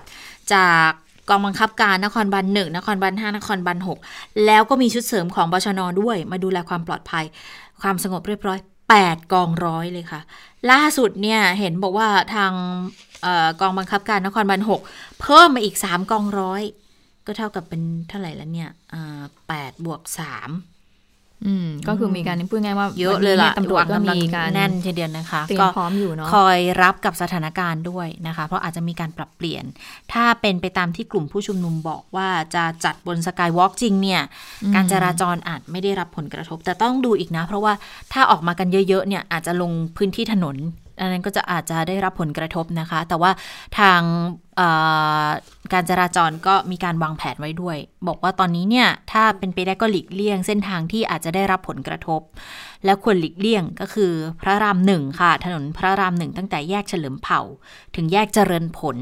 [0.55, 0.91] จาก
[1.31, 3.99] กองบังคับการนครบัลหนึ่งนครบัลห้านครบัลหก
[4.47, 7.25] แล้วก็มีชุดเสริมของบชนด้วย มาดูแลความปลอดภัย
[7.83, 8.59] ความสงบเรียบร้อย
[8.97, 10.21] 8 กองร้อยเลยค่ะ
[10.71, 12.53] ล่าสุดเนี่ยเห็นบอกว่าทาง
[13.25, 14.81] ออกองบังคับการนครบัลหก
[15.21, 16.63] เพิ่มมาอีก 3 กองร้อย
[17.27, 18.71] ก็เท่ากับเป็นเท่าไหร่แล้วเนี่ย
[19.49, 20.51] แปดบวกสาม
[21.47, 29.65] อืมก็คือมีการพูดง่ายๆว่าเยอะเลยล่ะวันนี้ตำรวจก็วางกำลังมีการแน่นทีเดียวนะคะเตรียมพร้อมอยู่เนาะคอยรับกับสถานการณ์ด้วยนะคะ เพราะอาจจะมีการปรับเปลี่ยน
[30.13, 34.23] ถ้าเป็นไปตามที่กลุ่มผู้ชุมนุมบอกว่าจะจัดบนสกายวอล์กจริงเนี่ย
[34.75, 37.73] การจราจรอาจไม่ได้รับผลกระทบ แต่ต้องดูอีกนะ เพราะว่า
[38.13, 40.57] ถ้าออกมากันเยอะๆเนี่ยอาจจะลงพื้นที่ถนน
[41.01, 43.31] อันนั้นก็จะอาจจะได้รับผลกระทบนะคะ แต่ว่า
[43.79, 44.01] ทาง
[45.73, 47.77] การจราจรก็มีการวางแผนไว้ด้วย
[48.09, 52.21] บอกว่าตอนนี้เนี่ย ถ้าเป็นไปได้ก็หลีกเลี่ยง เส้นทางที่อาจจะได้รับผลกระทบ
[52.85, 57.41] แล้วควรหลีกเลี่ยงก็คือพระรามหนึ่งค่ะ ถนนพระรามหนึ่งตั้งแต่แยกเฉลิมเผ่า
[57.97, 58.97] ถึงแยกเจริญผล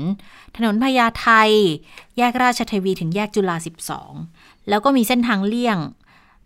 [0.56, 1.28] ถนนพญาไท
[2.18, 3.56] แยกราชเทวีถึงแยกจุฬา
[4.12, 5.78] 12 แล้วก็มีเส้นทางเลี่ยง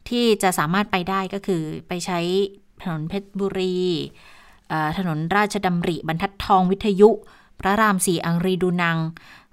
[0.09, 2.21] ที่จะสามารถไปได้ก็คือไปใช้
[2.83, 3.79] ถนนเพชรบุรี
[4.99, 7.11] ถนนราชดำริบรรทัดทองวิทยุ
[7.61, 8.99] พระรามสี่อังรีดูนัง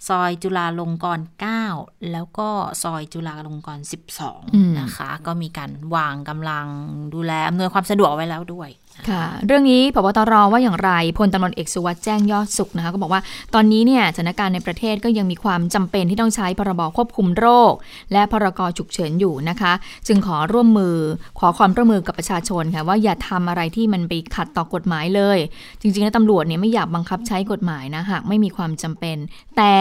[0.08, 1.26] ซอยจุฬาลงกรณ์
[1.67, 2.50] 9แล้วก็
[2.84, 6.67] ซอยจุฬาลงกรณ์อืม12 นะคะ ก็มีการวางกำลัง
[7.13, 8.70] ดูแลอำนวยความสะดวกไว้แล้วด้วย
[9.10, 13.22] ค่ะ เรื่องนี้พบตรว่าอย่างไรพลตำรวจเอกสุวัสด์แจ้งยอดสุขนะคะก็บอกว่า
[13.54, 17.74] ตอนนี้เนี่ยสถานการณ์ในประเทศก็ยังมีความจำเป็นที่ต้องใช้พรบควบคุมโรค
[18.14, 19.74] และพรกฉุกเฉินอยู่นะคะ
[20.08, 20.96] จึงขอร่วมมือ
[21.40, 25.38] ขอความร่วมมือกับประชาชนค่ะว่าอย่าทำอะไรที่มันไปขัดต่อกฎหมายเลย
[25.82, 29.18] จริงๆแล้วตำรวจเนี่ยไม่อยากบังคับใช้กฎหมายนะหากไม่มีความจำเป็น
[29.58, 29.74] แต่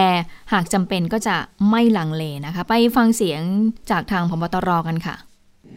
[0.53, 1.35] หากจำเป็นก็จะ
[1.69, 3.41] ไม่ลังเลนะคะ ไปฟังเสียง
[3.91, 5.15] จากทางพบตรกันค่ะ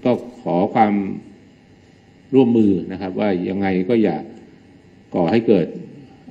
[0.05, 0.93] ก็ขอความ
[2.35, 4.17] ร่วมมือนะครับ ว่ายังไงก็อย่า
[5.15, 5.67] ก่อให้เกิด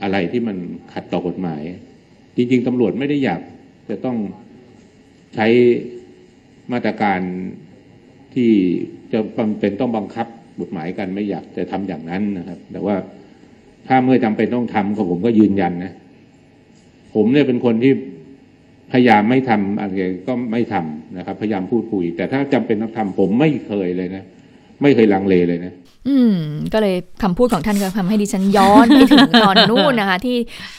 [0.04, 0.58] อะไรที่มัน
[0.94, 1.62] ขัดต่อกฎหมาย
[2.36, 3.42] จริง ๆตำรวจไม่ได้อยาก
[3.90, 4.18] จะต้อง
[5.36, 5.48] ใช้
[6.72, 7.20] มาตรการ
[8.34, 8.52] ที่
[9.12, 10.28] จะจำเป็นต้องบังคับ
[10.60, 12.96] กฎหมายกันไม่อยากจะทำอย่างนั้นนะครับ แต่ว่า
[13.88, 15.94] ถ้าเมื่อจำเป็นต้องทำก็ผมก็ยืนยันนะ
[17.16, 17.94] ผมเนี่ยเป็นคนที่
[18.92, 19.94] พยายามไม่ทำอะไร
[20.28, 24.24] ก็ไม่ทำนะครับ พยายามพูดคุย แต่ถ้าจำเป็นต้องทำผมไม่เคยเลยนะ
[24.82, 25.74] ไม่เคยลังเลเลยนะ
[26.08, 26.36] อืม
[26.74, 30.38] ก็เลยคำพูดของท่านก็ทำให้ดิฉันย้อนไปถึงตอนนู่นนะคะ ที่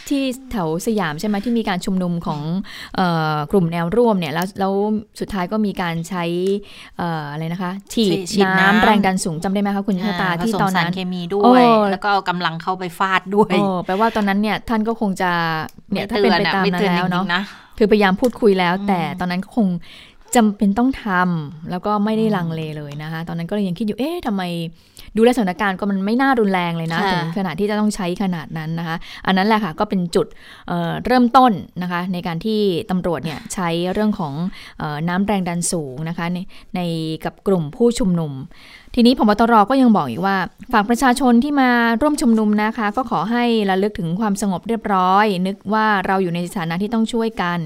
[0.09, 2.41] ที่แถวสยามใช่ไหมที่มีการชุมนุมของ
[2.97, 4.73] เอ่อกลุ่มแนวร่วมเนี่ยแล้วแล้ว
[5.21, 6.25] สุดท้ายก็มีการใช้
[6.99, 15.31] เอ่ออะไรนะคะ ฉีดฉีดน้ำน้ำแรงดันสูงจำได้ไหมคะคุณชะตาอ่ที่ผสมตอนสานั้รนเคมีด้โอ้วย แล้วก็เอากำลังเข้าไปฟาดด้วยโอ้แปลว่าตอนนั้นเนี่ยท่านก็คงจะ
[15.93, 17.43] เนี่ยถ้าเป็นไปตามไม่นั้นตือแล้วเนาะจริงๆนะ
[17.79, 19.67] คือพยายามพูดคุยแล้วอืมแต่ตอนนั้นคง
[20.37, 24.43] จำเป็นต้องทำแล้วก็ไม่ได้ลังเลเลยนะคะ ตอนนั้นก็เลยยังคิดอยู่เอ๊ะทำไม
[25.17, 28.97] ดูแลสถานการณ์ก็มันไม่น่ารุนแรงเลยนะค่ะถึงขนาดที่จะต้องใช้ขนาดนั้นนะคะ
[29.27, 30.27] อันนั้นแหละค่ะก็เป็นจุด
[30.69, 34.35] เอ่อเริ่มต้นนะคะ ในการที่ตำรวจเนี่ยใช้เรื่องของ
[34.79, 36.39] เออน้ำแรงดันสูงนะคะใน
[36.77, 36.81] ใน
[37.25, 38.33] กับกลุ่มผู้ชุมนุม
[38.95, 40.37] ทีนี้พบตรก็ยังบอกอีกว่า
[40.73, 41.71] ฝากประชาชนที่มา
[42.01, 47.59] ร่วมชุมนุมนะคะ ก็ขอให้ระลึกถึงความสงบเรียบร้อย นึกว่าเราอยู่ในสถานะที่ต้องช่วยกัน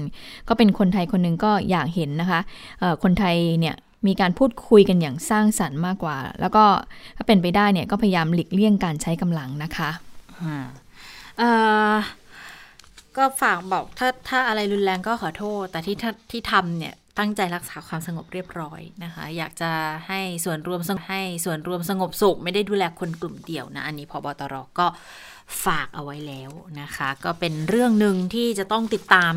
[0.47, 2.39] ก็เป็นคนไทยคนหนึ่งก็อยากเห็นนะคะ
[2.79, 3.75] เอ่อคนไทยเนี่ย
[4.07, 6.65] มีการพูดคุยกันอย่างสร้างสรรค์มากกว่า แล้วก็
[7.17, 9.89] ถ้าเป็นไปได้เนี่ยก็พยายามหลีกเลี่ยงการใช้กำลังนะคะ
[13.17, 15.95] ก็ฝากบอกถ้าถ้าอะไรรุนแรงก็ขอโทษ แต่ที่
[16.31, 19.71] ที่ทำเนี่ยตั้งใจรักษาความสงบเรียบร้อยนะคะ อยากจะ
[20.07, 24.87] ให้ส่วนรวมให้ส่วนรวมสงบสุข ไม่ได้ดูแลคนกลุ่มเดียวนะ อันนี้พอบตรก็
[25.65, 29.33] ฝากเอาไว้แล้วนะคะ ก็เป็นเรื่องหนึ่งที่จะต้องติดตาม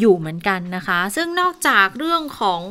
[0.00, 2.62] อยู่เหมือนกันนะคะ ซึ่งนอกจากเรื่องของ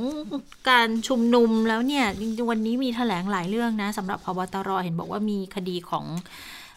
[0.70, 2.06] การชุมนุมแล้วเนี่ย
[2.50, 6.06] วันนี้มีแถลงหลายเรื่องนะสำหรับพบตรเห็นบอกว่ามีคดีของ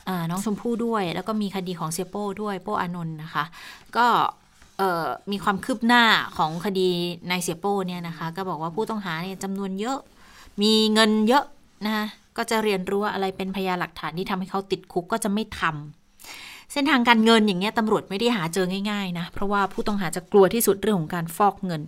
[0.09, 3.45] อน้องชมพู่ด้วย แล้วก็มีคดีของเซโป้ด้วยโป้อานนท์นะคะ
[3.97, 4.07] ก็
[5.33, 6.05] มีความคืบหน้า
[6.37, 6.89] ของคดี
[7.31, 9.99] นายเสียโป้เนี่ยนะคะ ก็บอกว่าผู้ต้องหาเนี่ยจำนวนเยอะ
[10.63, 11.45] มีเงินเยอะ
[11.85, 12.07] นะคะ
[12.37, 16.06] ก็จะเรียนรู้ว่าอะไรเป็นพยานหลักฐานที่ทำให้เขาติดคุกก็จะไม่ทำ
[16.73, 21.83] เส้นทางการเงินอย่างเงี้ยตำรวจไม่ได้หาเจอง่ายๆนะเพราะว่าผู้ต้องหาจะกลัวที่สุดเรื่องของการฟอกเงิน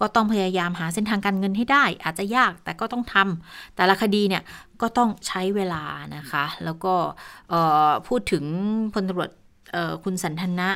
[0.00, 4.42] ก็ต้องพยายามหาเส้นทางการเงินให้ได้ อาจจะยากแต่ก็ต้องทำแต่ละคดีเนี่ย
[4.82, 5.82] ก็ต้องใช้เวลา
[6.16, 6.94] นะคะ แล้วก็
[8.08, 8.44] พูดถึง
[8.94, 9.30] พลตำรวจ
[10.04, 10.70] คุณสันทนะ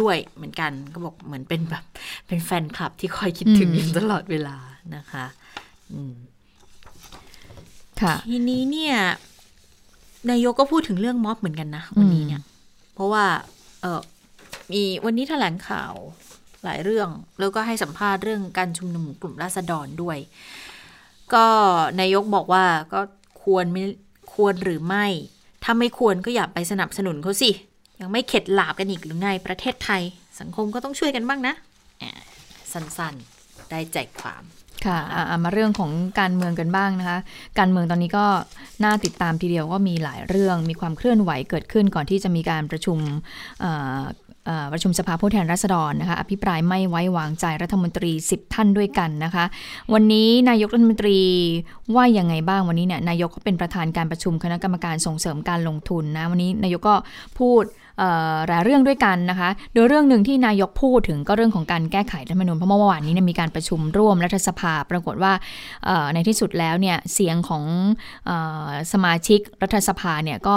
[0.00, 1.84] ด้วยเหมือนกันก็บอกเหมือนเป็นแบบ
[2.26, 4.56] เป็นแฟนคลับที่คอยคิดถึงอยู่ตลอดเวลา
[4.96, 5.24] นะคะ
[8.00, 8.96] ค่ะทีนี้เนี่ย
[10.30, 12.40] นายกก็พูดถึงเรื่องม็อบเหมือนกันนะวันนี้เนี่ย
[12.94, 13.24] เพราะว่า
[13.80, 14.00] เออ
[14.72, 15.92] มีวันนี้แถลงข่าว
[16.64, 17.08] หลายเรื่อง
[17.40, 20.18] แล้วก็ให้สัมภาษณ์เรื่องการชุมนุมกลุ่มราษฎรด้วย
[21.34, 21.46] ก็
[22.00, 23.00] นายกบอกว่าก็
[23.44, 23.84] ควรไม่
[24.34, 25.06] ควรหรือไม่
[25.64, 27.50] ถ้าไม่ควรก็อย่าไปสนับสนุนเขาสิ
[28.00, 30.02] ยังไม่เข็ดหลาบกันอีกหรือไงประเทศไทย
[30.40, 31.54] สังคมก็ต้องช่วยกันบ้างนะ
[32.72, 34.42] สั้นๆ ได้ใจความ
[34.86, 34.98] ค่ะ
[35.44, 37.18] มาเรื่องของการเมืองกันบ้างนะคะ
[37.58, 38.26] การเมืองตอนนี้ก็
[38.84, 42.98] น่าติดตามทีเดียวก็มีหลายเรื่อง มีความเคลื่อนไหวเกิดขึ้นก่อนที่จะมีการประชุม
[44.72, 49.44] ประชุมสภาผู้แทนราษฎรนะคะ อภิปรายไม่ไว้วางใจรัฐมนตรี 10 ท่านด้วยกันนะคะ
[49.92, 51.18] วันนี้นายกรัฐมนตรี
[51.94, 56.96] ว่ายังไงบ้างวันนี้เนี่ยนายกก็เป็นประธานการประชุมคณะกรรมการส่งเสริมการลงทุนนะวันนี้นายกก็
[57.38, 57.64] พูด
[58.48, 65.32] หลายเรื่องด้วยกันนะคะ โดยเรื่องหนึ่งที่นายกพูดถึงก็เรื่องของการแก้ไขรัฐธรรมนูญเพราะเมื่อวานนี้มีการประชุมร่วมรัฐสภา ปรากฏว่า
[66.14, 67.64] ในที่สุดแล้วเนี่ยเสียงของ
[68.92, 70.56] สมาชิกรัฐสภาเนี่ยก็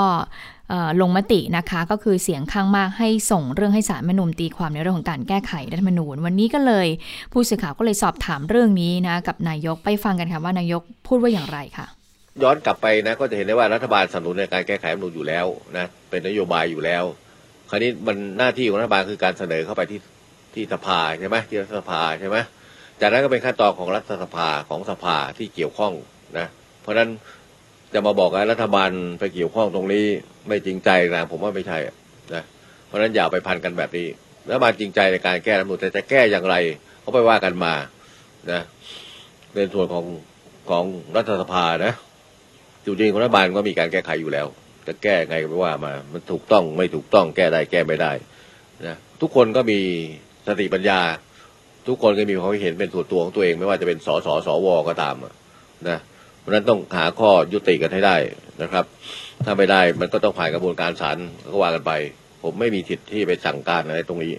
[1.01, 6.87] ลงมตินะคะก็คือเสียงข้างมากให้ส่งเรื่องให้สารมนุนตีความในเรื่องของการแก้ไขรัฐมนูญ วันนี้ก็เลย
[7.33, 11.87] ผู้สื่อข่าวก็เลยสอบถามเรื่องนี้นะกับนายกไปฟังกันค่ะว่านายกพูดว่าอย่างไรค่ะ
[12.43, 15.45] ย้อนกลับไปนะก็จะเห็นได้ว่ารัฐบาลสนับสนุนในการแก้ไขรัฐมนูญอยู่แล้ว
[15.77, 17.03] นะเป็นนโยบายอยู่แล้ว
[17.69, 19.99] คราวนี้มันหน้าที่ของรัฐบาลคือการเสนอเข้าไปที่
[20.53, 22.37] ที่สภาใช่ไหมที่รัฐสภาใช่ไหม
[23.01, 25.93] จากนั้นก็เป็นขั้นตอนของรัฐสภาของสภาที่เกี่ยวข้อง
[26.37, 26.47] นะ
[26.81, 27.09] เพราะฉะนั้น
[27.93, 30.05] จะมาบอกว่ารัฐบาลไปเกี่ยวข้องตรงนี้
[30.47, 31.77] ไม่จริงใจนะผมว่าไม่ใช่
[32.33, 32.43] นะ
[32.85, 34.07] เพราะฉะนั้นอย่าไปพันกันแบบนี้
[34.47, 36.55] รัฐบาลจริงใจในการแก้รัฐมนูลแต่จะแก้อย่างไร
[37.01, 37.73] เขาไปว่ากันมา
[38.51, 38.61] นะ
[39.55, 40.05] ในส่วนของ
[40.69, 40.83] ของ
[41.15, 41.93] รัฐสภานะ
[42.85, 44.47] จริงๆของรัฐบาลก็มีการแก้ไขอยู่แล้ว
[44.87, 48.11] จะแก้ไงก็ไม่ว่ามา มันถูกต้องไม่ถูกต้องแก้ได้แก้ไม่ได้
[48.87, 49.79] นะทุกคนก็มี
[50.47, 50.99] สติปัญญา
[51.87, 55.15] ทุกคนก็มีความเห็นเป็นส่วนตัวของตัวเอง ไม่ว่าจะเป็นสสสวก็ตาม
[55.89, 55.99] นะ
[56.39, 58.15] เพราะนั้นต้องหาข้อยุติกันให้ได้
[58.61, 58.85] นะครับ
[59.45, 61.17] ถ้าไม่ได้มันก็ต้องผ่านกระบวนการศาล
[61.51, 61.91] ก็ว่ากันไป
[62.43, 64.33] ผมไม่มีสิทธิ์ที่ไปสั่งการอะไรตรงนี้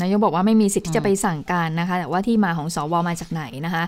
[0.00, 3.84] นายกบอกว่าไม่มีสิทธิ์ที่จะไปสั่งการนะคะ แต่ว่าที่มาของสวมาจากไหนนะคะ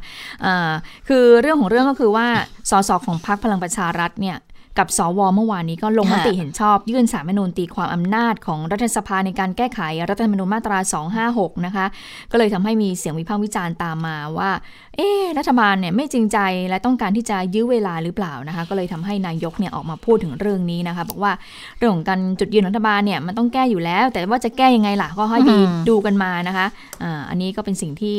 [0.73, 0.75] ะ
[1.09, 2.27] คือเรื่องของเรื่องก็คือว่า
[2.71, 4.37] สสของพรรคพลังประชารัฐเนี่ย
[4.79, 10.79] กับสวเมื่อวานนี้ก็ลงมติเห็นชอบ ยื่นสารมนูญตีความอำนาจของรัฐสภาในการแก้ไขรัฐธรรมนูญมาตรา
[11.23, 11.87] 256 นะคะ
[12.31, 14.51] ก็เลยทำให้มีเสียงวิพากษ์วิจารณ์ตามมาว่า
[14.97, 16.39] เอ๊รัฐบาลเนี่ยไม่จริงใจ
[16.69, 21.33] และต้องการที่จะยื้อเวลาหรือเปล่านะคะ ก็เลยทำให้นายกเนี่ยออกมาพูดถึงเรื่องนี้นะคะ บอกว่า
[21.79, 26.67] เรื่องของการจุดยืนรัฐบาลเนี่ยมันต้องแก้อยู่แล้ว แต่ว่าจะแก้ยังไงล่ะก็ให้ดีดูกันมานะคะ
[27.03, 28.17] อ่าอันนี้ก็เป็นสิ่งที่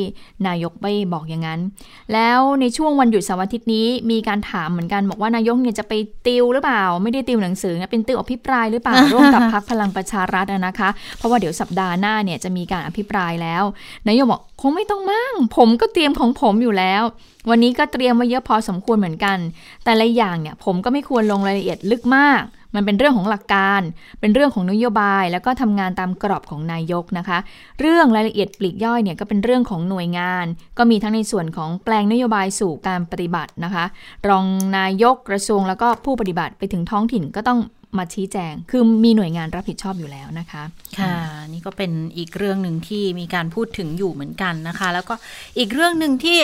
[0.48, 1.60] นายกไปบอกอย่างนั้น
[2.14, 5.94] แล้วในช่วงวันหยุดเสาร์อาทิตย์นี้มีการถามเหมือนกันบอกว่านายกเนี่ยจะไป
[6.28, 13.64] ติวหรือเปล่า ไม่ได้ติวหนังสือเป็นติวอภิปรายหรือเปล่าร่วมกับพักพลังประชารัฐนะคะ เพราะว่าเดี๋ยวสัปดาห์หน้าเนี่ยจะมีการอภิปรายแล้ว
[14.08, 17.04] นายกบอกคงไม่ต้องมั่งผมก็เตรียมของผมอยู่แล้ว
[17.50, 19.38] วันนี้ก็เตรียมไว้เยอะพอสมควรเหมือนกัน
[19.86, 22.42] แต่ละอย่างเนี่ยผมก็ไม่ควรลงรายละเอียดลึกมาก
[22.76, 23.82] มันเป็นเรื่องของหลักการ
[24.20, 27.38] เป็นเรื่องของนโยบาย แล้วก็ทำงานตามกรอบของนายกนะคะ
[27.80, 30.46] เรื่องรายละเอียดปลีกย่อยเนี่ยก็เป็นเรื่องของหน่วยงาน
[30.78, 33.86] ก็มีทั้งในส่วนของแปลงนโยบายสู่การปฏิบัตินะคะ
[34.30, 34.46] รอง
[34.78, 37.60] นายกกระทรวงแล้วก็ผู้ปฏิบัติไปถึงท้องถิ่นก็ต้อง
[37.98, 40.64] มาชี้แจง คือมีหน่วยงานรับผิดชอบอยู่แล้วนะคะ
[41.00, 41.16] ค่ะ
[41.54, 45.14] นี่ก็เป็นอีกเรื่องหนึ่งที่มีการพูดถึงอยู่เหมือนกันนะคะ แล้วก็
[45.58, 46.38] อีกเรื่องหนึ่งที่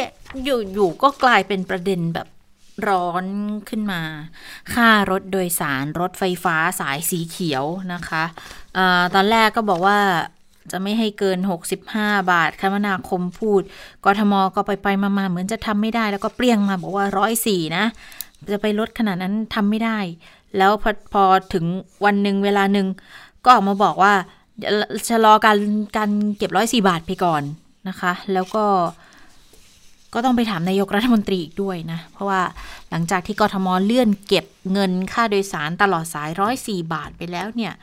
[0.43, 2.27] อยู่อยู่ก็กลายเป็นประเด็นแบบ
[2.87, 3.25] ร้อน
[3.69, 4.01] ขึ้นมา
[4.73, 8.23] ค่ารถโดยสารรถไฟฟ้าสายสีเขียวนะคะ
[8.77, 8.79] อ
[9.15, 9.97] ตอนแรกก็บอกว่า
[10.71, 11.39] จะไม่ให้เกิน
[11.85, 13.61] 65 บาท คมนาคมพูด
[14.05, 17.85] กทมก็ไปไปมาเหมือนจะทำไม่ได้ แล้วก็เปลี่ยงมาบอกว่าร้อยสี่นะ
[18.51, 19.99] จะไปลดขนาดนั้นทำไม่ได้
[20.57, 21.65] แล้วพอพอถึง
[22.05, 22.87] วันหนึ่งเวลาหนึ่ง
[23.43, 24.13] ก็ออกมาบอกว่า
[25.09, 25.57] ชะลอการ
[25.97, 27.43] การเก็บร้อยสี่บาทไปก่อน
[27.89, 28.65] นะคะ แล้วก็
[30.15, 32.41] ก็ต้องไปถามนายกรัฐมนตรีอีกด้วยนะ เพราะว่า
[32.89, 37.73] หลังจากที่กทมเลื่อนเก็บเงินค่าโดยสารตลอดสายร้อยสี่บาทไปแล้วเนี่ย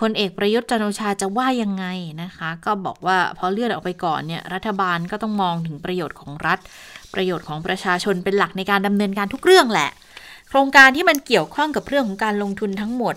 [0.00, 1.86] พลเอกประยุทธ์จันโอชาจะว่ายังไง
[2.22, 6.58] นะคะ ก็บอกว่าพอเลื่อนออกไปก่อนเนี่ยรัฐบาลก็ต้องมองถึงประโยชน์ของรัฐ
[7.14, 9.90] ประโยชน์ของประชาชนเป็นหลักในการดำเนินการทุกเรื่องแหละ
[10.48, 13.14] โครงการที่มันเกี่ยวข้องกับเรื่องของการลงทุนทั้งหมด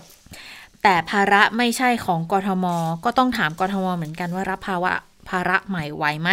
[0.82, 2.66] แต่ภาระไม่ใช่ของกทม
[3.04, 4.92] ก็ต้องถามกทมเหมือนกันว่ารับภาวะ
[5.28, 6.30] ภาระใหม่ไหวไหม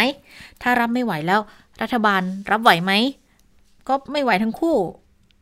[0.62, 1.40] ถ้ารับไม่ไหวแล้ว
[1.82, 2.92] รัฐบาลรับไหวไหม
[3.88, 4.76] ก็ไม่ไหวทั้งคู่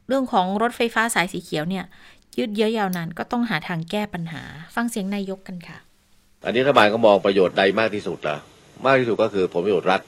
[0.09, 1.85] เรื่องของรถไฟฟ้าสายสีเขียวเนี่ย
[2.37, 4.43] ยืดเยื้อยาวนานก็ต้องหาทางแก้ปัญหา
[4.75, 5.79] ฟังเสียงนายกกันค่ะ
[6.45, 8.37] อันนี้รัฐบาลก็มองประโยชน์ใดมากที่สุดล่ะ
[8.87, 10.01] มากที่สุดก็คือผลประโยชน์รัฐ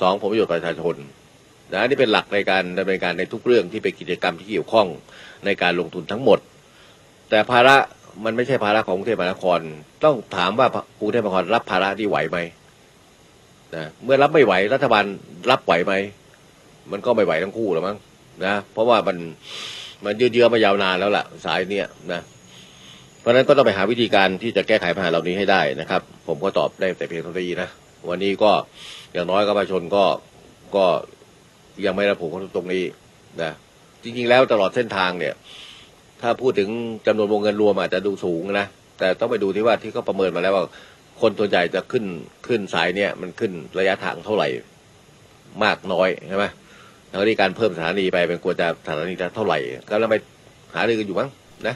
[0.00, 0.94] สองผลประโยชน์ประชาชน
[1.72, 4.86] นะนนี่เป็นหลักในการดำเนินการในทุกเรื่องที่เป็นกิจกรรมที่เกี่ยวข้อง
[5.44, 6.38] ในการลงทุนทั้งหมด
[7.30, 7.76] แต่ภาระ
[8.24, 9.60] มันไม่ใช่ภาระของกรุงเทพมหานคร
[10.04, 10.66] ต้องถามว่า
[11.00, 12.38] กรุงเทพมหานครรับภาระที่ไหวไหม
[13.76, 15.04] นะเมื่อรับไม่ไหวรัฐบาล
[15.50, 15.94] รับไหวไหม
[16.92, 17.96] มันก็ไม่ไหวทั้งคู่หรอมั้ง
[18.44, 19.16] นะเพราะว่ามัน
[20.04, 22.20] มันยืดเยื้อมายาวนานแล้วล่ะ สายเนี้ยนะ
[23.20, 27.68] เพราะฉะนั้นก็ต้องไปหาวิธีการที่จะแก้ไขปัญหาเหล่านี้ให้ได้นะครับ ผมก็ตอบได้แต่เพียงเท่านี้นะ
[28.08, 28.50] วันนี้ก็
[29.12, 30.04] อย่างน้อยก็ประชาชนก็
[30.76, 30.84] ก็
[31.84, 32.84] ยังไม่รับผลกระทบตรงนี้
[33.42, 33.52] นะ
[34.02, 35.34] จริงๆแล้วตลอดเส้นทางเนี่ย
[36.22, 36.68] ถ้าพูดถึง
[37.06, 38.66] จำนวนวงเงินรวมอาจจะดูสูงนะ
[38.98, 40.64] แต่ต้องไปดูที่ว่าที่เขาประเมินมาแล้วว่า
[41.20, 42.04] คนตัวใหญ่จะขึ้น
[42.46, 44.48] ขึ้นสายเนี่ยมันขึ้นระยะทางเท่าไหร่
[45.64, 46.44] มากน้อยใช่ไหม
[47.08, 50.16] แล้วที่การเพิ่มสถานีไปเป็นควรจะสถานีละเท่าไหร่ ก็แล้วไป
[50.74, 51.28] หารือกันอยู่มั้ง
[51.66, 51.74] นะ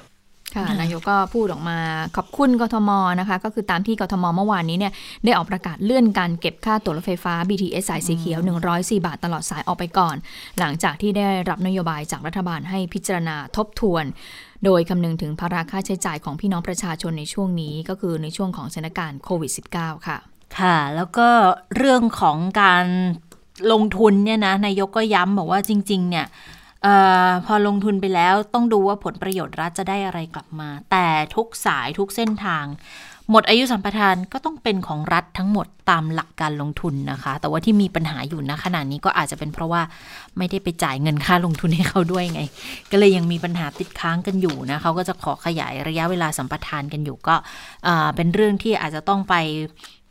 [0.55, 1.79] ค่ะนายกก็พูดออกมา
[2.17, 4.93] ขอบคุณกทมนะคะ ก็คือตามที่กทมเมื่อวานนี้เนี่ย
[5.25, 8.41] ได้ออกประกาศเลื่อนการเก็บค่าตั๋วรถไฟฟ้า BTS สายสีเขียว
[8.73, 10.17] 104 บาทตลอดสายออกไปก่อน
[10.59, 14.05] หลังจากที่ได้รับนโยบายจากรัฐบาลให้พิจารณาทบทวน
[14.65, 20.19] โดยคำนึงถึงภาระค่าใช้จ่ายของพี่น้องประชาชนในช่วงนี้ก็คือในช่วงของสถานการณ์โควิด -19 ค่ะ
[20.59, 21.29] ค่ะ แล้วก็
[21.77, 22.87] เรื่องของการ
[23.73, 26.89] ลงทุนเนี่ยนะนายกก็ย้ำบอกว่าจริง ๆ เนี่ยเอ
[27.29, 32.67] อพอลงทุนไปแล้วต้องดูว่าผลประโยชน์รัฐจะได้อะไรกลับมา แต่ทุกสายทุกเส้นทาง
[33.31, 39.83] หมดอายุสัมปทานก็ต้องเป็นของรัฐทั้งหมดตามหลักการลงทุนนะคะ แต่ว่าที่มีปัญหาอยู่นะขณะนี้ก็อาจจะเป็นเพราะว่า
[40.39, 42.41] ไม่ได้ไปจ่ายเงินค่าลงทุนให้เขาด้วยไง
[42.91, 47.35] ก็เลยยังมีปัญหาติดค้างกันอยู่นะเขาก็จะขอขยายระยะเวลาสัมปทานกันอยู่ก็
[47.85, 49.35] เอ่อเป็นเรื่องที่อาจจะต้องไป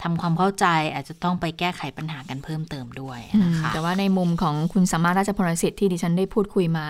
[0.02, 6.86] ทำความเข้าใจอาจจะต้องไปแก้ไขปัญหากันเพิ่มเติมด้วยนะคะแต่ว่าในมุมของคุณสามารถราชพลสิทธิ์ที่ดิฉันได้พูดคุยมา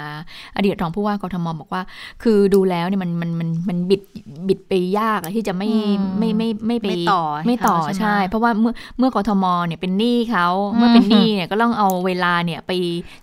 [0.55, 1.81] อดีตรองผู้ว่ากทมบอกว่า
[2.23, 4.01] คือดูแล้วเนี่ยมันมันมันมันบิด
[4.47, 12.71] บิดไปยากอะที่จะไม่อืมไม่ไม่ไม่ไปไม่ต่อให้ไม่ต่อเขาใช่ไหมใช่ เพราะว่าเมื่อเมื่อกทมเนี่ยเป็นหนี้เขาเมื่อเป็นหนี้เนี่ยก็ต้องเอาเวลาเนี่ยไป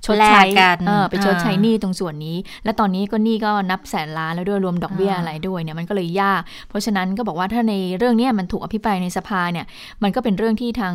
[0.07, 9.67] ชดใช้แลกกันเออไปชดใช้อ่าหนี้ตรงส่วนนี้ และตอนนี้ก็หนี้ก็นับแสนล้านแล้วด้วยรวมดอกเบี้ยอ่าอะไรด้วยเนี่ยมันก็เลยยาก เพราะฉะนั้นก็บอกว่าถ้าในเรื่องเนี้ยมันถูกอภิปรายในสภาเนี่ย
[10.03, 10.95] มันก็เป็นเรื่องที่ทาง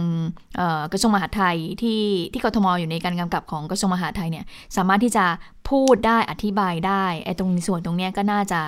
[0.57, 2.01] เอ่อกระทรวงมหาดไทยที่
[2.33, 4.45] ที่กทมอยู่ในการกำกับของกระทรวงมหาดไทยเนี่ย
[4.77, 5.25] สามารถที่จะ
[5.69, 8.61] พูดได้อธิบายได้ไอ้ตรงส่วนตรงเนี้ยก็น่าจะ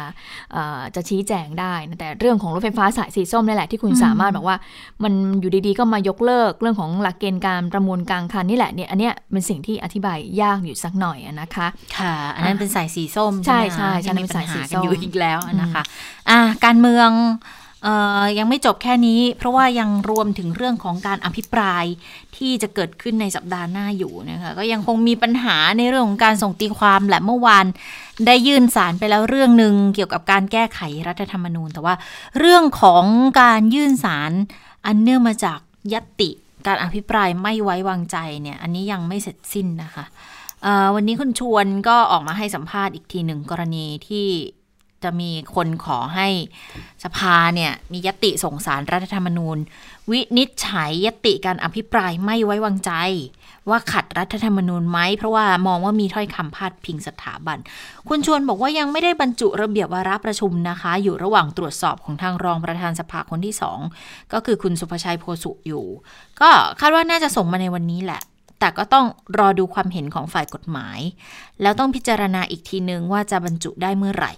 [0.52, 4.58] เอ่อจะชี้แจงได้นะแต่เรื่องของรถไฟฟ้าสายสีส้มนี่แหละที่คุณอืมสามารถบอกว่า
[5.04, 11.68] มันอยู่ดีๆก็มายกเลิกเรื่องของหลักเกณฑ์การประมูลกลางคันนี่แหละเนี่ยอันเนี้ยเป็นสิ่งที่อธิบายยากอยู่สักหน่อยอะนะคะ
[11.98, 15.84] ค่ะ อันนั้นเป็นสายสีส้มใช่ไหมใช่คะใช่ยังมีเป็นปัสาญยสีหาส้กันมอยู่อีกแล้วนะคะ
[16.30, 17.57] อะการเมืองเอ่อ
[18.38, 21.84] ยังไม่จบแค่นี้ เพราะว่ายังรวมถึงเรื่องของการอภิปราย
[22.38, 27.66] ที่จะเกิดขึ้นในสัปดาห์หน้าอยู่นะคะก็ยังคงมีปัญหาในเรื่องของการส่งตีความแหละเมื่อวาน
[28.26, 31.96] ได้ยื่นสารไปแล้วเรื่องหนึ่งเกี่ยวกับการแก้ไขรัฐธรรมนูญ แต่ว่า
[32.40, 33.04] เรื่องของ
[33.42, 34.32] การยื่นสาร
[34.86, 35.60] อันเนื่องมาจาก
[35.94, 36.30] ยติ
[36.68, 40.06] การอภิปรายไม่ไว้วางใจเนี่ยอันนี้ยังไม่เสร็จสิ้นนะคะ
[40.96, 44.28] วันนี้คุณชวนก็ออกมาให้สัมภาษณ์อีกทีหนึ่งกรณีที่
[45.04, 46.28] จะมีคนขอให้
[47.04, 49.58] สภาเนี่ย มียติส่งสารรัฐธรรมนูญ
[50.12, 52.92] วินิจฉัยยติการอภิปรายไม่ไว้วางใจ
[53.70, 57.58] ว่าขัดรัฐธรรมนูญไหม เพราะว่ามองว่ามีถ้อยคำพาดพิงสถาบัน
[58.08, 63.80] คุณชวนบอกว่ายังไม่ได้บรรจุระเบียบวาระประชุมนะคะ อยู่ระหว่างตรวจสอบของทางรองประธานสภาคนที่สอง
[64.34, 65.86] ก็คือคุณสุภชัยโพสุอยู่
[66.42, 68.22] ก็คาดว่าน่าจะส่งมาในวันนี้แหละ
[68.60, 69.06] แต่ก็ต้อง
[69.40, 71.00] รอดูความเห็นของฝ่ายกฎหมาย
[71.62, 74.32] แล้วต้องพิจารณาอีกทีนึงว่าจะบรรจุได้เมื่อไหร่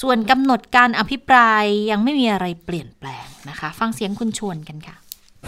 [0.00, 4.96] ส่วนกำหนดการอภิปรายยังไม่มีอะไรเปลี่ยนแปลงนะคะ ฟังเสียงคุณชวนกันค่ะ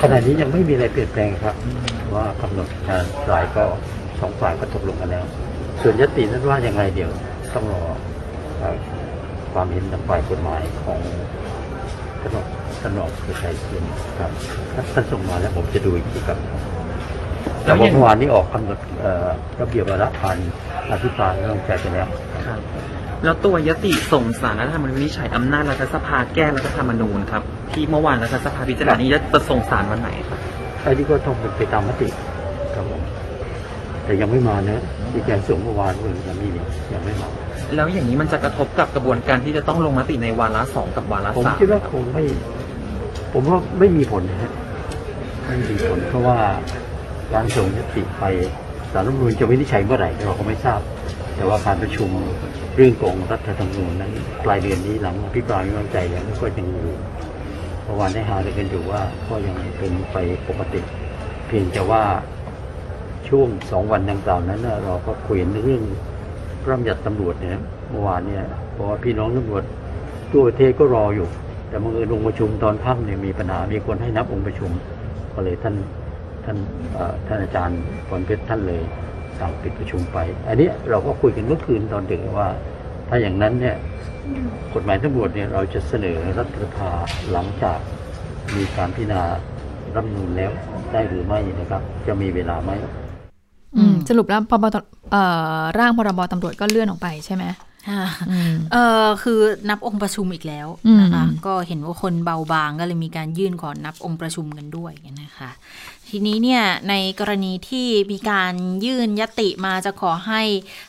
[0.02, 1.54] ขณะนี้ยังไม่มีอะไรเปลี่ยนแปลงครับ
[2.14, 3.64] ว่ากำหนดการฝ่ายก็
[4.20, 5.24] สองฝ่ายก็ตกลงกันแล้ว
[5.82, 7.10] ส่วนยตินั้นว่ายังไงเดี๋ยว
[7.54, 7.82] ต้องรอ
[9.52, 10.98] ความเห็นทางฝ่ายกฎหมายของ
[12.20, 12.46] ท่านอง
[12.80, 13.84] ท่านองคือใครเขียน
[14.18, 14.30] ครับ
[14.74, 16.38] ถ้าท่านส่งมาแล้วผมจะดูอีกทีครับ
[17.64, 18.78] แต่ว่าเมื่อวานนี้ออกกำหนด
[19.60, 20.36] ระเบียบวาระพัน
[20.90, 22.08] อภิปรายเรื่องใจไปแล้ว
[23.24, 30.38] แล้วตัวยติส่งสารรัฐธรรมนูญวินิจฉัยอำนาจรัฐสภาแก้รัฐธรรมนูญครับ ที่เมื่อวานรัฐสภาพิจารณานี้จะส่งสารวันไหนครับ
[30.84, 32.08] อันนี้ก็ต้องเป็นไปตามมติ
[32.74, 32.84] กับ
[34.04, 34.80] แต่ยังไม่มานะ
[35.12, 36.60] ที่แกส่งเมื่อวานเลยยังไม่มี
[36.94, 37.28] ยังไม่มา
[37.74, 42.24] แล้วอย่างนี้มันจะกระทบกับกระบวนการที่จะต้องลงมติในวาระสองกับวาระผมสามคิดว่าคงไม่
[43.32, 44.52] ผมว่าไม่มีผลนะฮะ
[45.46, 46.38] ไม่มีผลเพราะว่า
[47.34, 48.24] การส่งยติไป
[48.92, 50.80] สารรัฐธรรมนูญจะวินิจฉัยเมื่อไหร่เราก็ไม่ทราบ
[51.36, 52.10] แต่ว่าการประชุม
[52.80, 54.12] เรื่องของรัฐธรรมนูญนั้น
[54.44, 56.96] ปลายเดือนนี้หลังอภิปรายไม่ไว้วางใจยังไม่ค่อยยังอยู่
[57.82, 60.16] เมื่อวานได้หารือกันอยู่ว่าก็ยังเป็นไป
[60.48, 60.80] ปกติ
[61.46, 62.02] เพียงแต่ว่า
[63.28, 65.82] ช่วงสองวันดังกล่าวนั้นเราก็คุยในเรื่อง
[66.62, 67.58] ระราชบัญญัติตำรวจเนี่ย
[67.90, 69.64] เมื่อวานเนี่ยเพราะว่าพี่น้องตำรวจ
[70.30, 71.28] ทั่วประเทศก็รออยู่
[71.68, 74.70] แต่บังเอิญองประชุมตอนค่ำเนี่ยมีปัญหามีคนให้นับองค์ประชุม
[75.34, 75.74] ก็เลยท่าน
[76.44, 76.56] ท่าน
[76.94, 78.82] เอ่อท่านอาจารย์พรเพชรท่านเลย
[79.40, 82.48] สั่งปิดประชุมไป อันนี้เราก็คุยกันเมื่อคืนตอนดึกว่า
[83.08, 83.76] ถ้าอย่างนั้นเนี่ย
[84.74, 86.90] กฎหมายตำรวจเนี่ยเราจะเสนอรัฐสภา
[87.32, 87.78] หลังจาก
[88.56, 89.22] มีการพิจารณา
[89.94, 90.50] รัฐธรรมนูญแล้ว
[90.92, 92.70] ได้หรือไม่นะครับ จะมีเวลาไหม
[93.76, 94.76] อืมสรุปแล้วพบต
[95.12, 95.22] เอ่
[95.58, 97.44] อร่างพรบตำรวจก็เลื่อนออกไปใช่ไหม
[97.88, 105.50] ค่ะอืมเออคือนับองค์ประชุมอีกแล้วอืมนะคะก็เห็นว่าคนเบาบางก็เลยมีการยื่นขอนับองค์ประชุมกันด้วยนะคะ
[106.10, 110.42] ทีนี้เนี่ยในกรณีที่มีการยื่นยติมาจะขอให้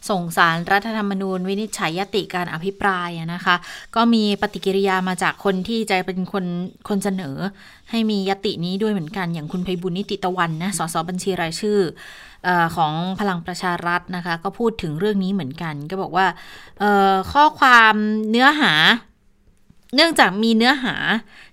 [0.09, 3.55] ส่งสารรัฐธรรมนูญ วินิจฉัยยติการอภิปรายนะคะ
[3.95, 6.45] ก็มีปฏิกิริยามาจากคนที่จะเป็นคน
[6.87, 7.37] คนเสนอ
[7.89, 11.79] ให้มียตินี้ด้วยเหมือนกันอย่างคุณไพบุญนิติตะวันนะสสบัญชีรายชื่อ
[12.47, 16.25] อของพลังประชารัฐนะคะ ก็พูดถึงเรื่องนี้เหมือนกัน ก็บอกว่า
[17.33, 17.93] ข้อความ
[18.29, 18.73] เนื้อหา
[19.95, 20.95] เนื่องจากมีเนื้อหา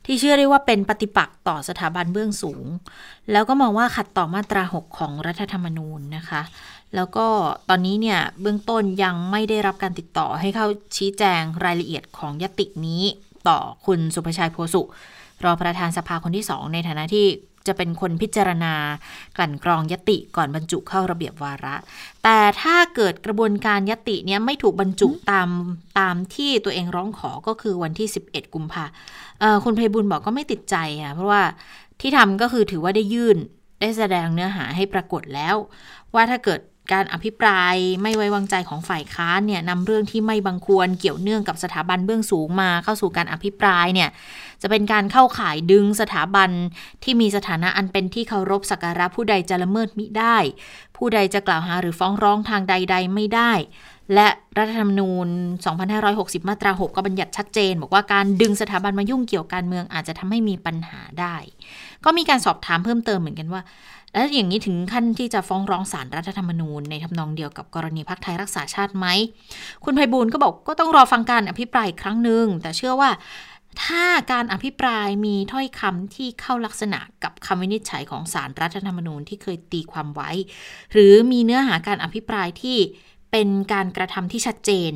[0.06, 2.64] ที่เชื่อได้ว่าเป็นปฏิปักษ์ต่อสถาบันเบื้องสูง
[3.32, 6.42] แล้วก็มองว่าขัดต่อมาตรา 6 ของรัฐธรรมนูญนะคะ
[6.94, 7.26] แล้วก็
[7.68, 13.02] ตอนนี้เนี่ยเบื้องต้นยังไม่ได้รับการติดต่อให้เข้าชี้แจงรายละเอียดของยตินี้
[13.48, 14.82] ต่อคุณสุภชัยโพสุ
[15.44, 17.26] รอประธานสภาคนที่2ในฐานะที่
[17.68, 18.74] จะเป็นคนพิจารณา
[19.36, 21.74] กลั่นกรองยติก่อนบรรจุเข้าระเบียบวาระ
[22.24, 25.48] แต่ถ้าเกิดกระบวนการยติเนี้ยไม่ถูกบรรจุตาม
[25.98, 28.84] ตามที่ตัวเองร้องขอก็คือวันที่ 11 กุมภา
[29.40, 31.42] เอ่อคุณไพบุญบอกก็ไม่ติดใจอะเพราะว่า
[32.00, 33.38] ที่ทำก็คือถือว่าได้ยื่น
[33.80, 35.56] ได้แสดงเนื้อหาให้ปรากฏแล้ว
[36.14, 36.60] ว่าถ้าเกิด
[36.92, 44.08] การอภิปรายไม่ไว้วางใจของฝ่ายค้านเนี่ยนำเรื่องที่ไม่บังควรเกี่ยวเนื่องกับสถาบันเบื้องสูงมาเข้าสู่การอภิปรายเนี่ย
[44.62, 46.50] จะเป็นการเข้าข่ายดึงสถาบัน
[47.02, 50.36] ที่มีสถานะอันเป็นที่เคารพสักการะผู้ใดจะละเมิดมิได้
[50.96, 53.52] ผู้ใดจะกล่าวหาหรือฟ้องร้องทางใด ๆ ไม่ได้
[54.14, 55.28] และรัฐธรรมนูญ
[55.88, 61.36] 2560 มาตรา 6 ก็บัญญัติชัดเจน บอกว่าการดึงสถาบันมายุ่งเกี่ยวการเมืองอาจจะทำให้มีปัญหาได้
[62.04, 63.62] ก็มีการสอบถามเพิ่มเติมเหมือนกันว่า
[64.16, 69.06] แล้วอย่างนี้ถึงขั้นที่จะฟ้องร้องศาลรรัฐธรรมนูญในทำนองเดียวกับกรณีพักไทยรักษาชาติไหม
[69.84, 73.10] คุณไพบูลก็บอกก็ต้องรอฟังการอภิปรายครั้งหนึ่งแต่เชื่อว่า
[73.82, 80.30] ถ้าการอภิปรายมีถ้อยคำที่เข้าลักษณะกับคำวินิจฉัยของศาลรรัฐธรรมนูญที่เคยตีความไว้
[80.92, 82.78] หรือมีเนื้อหาการอภิปรายที่
[83.30, 84.92] เป็นการกระทำที่ชัดเจน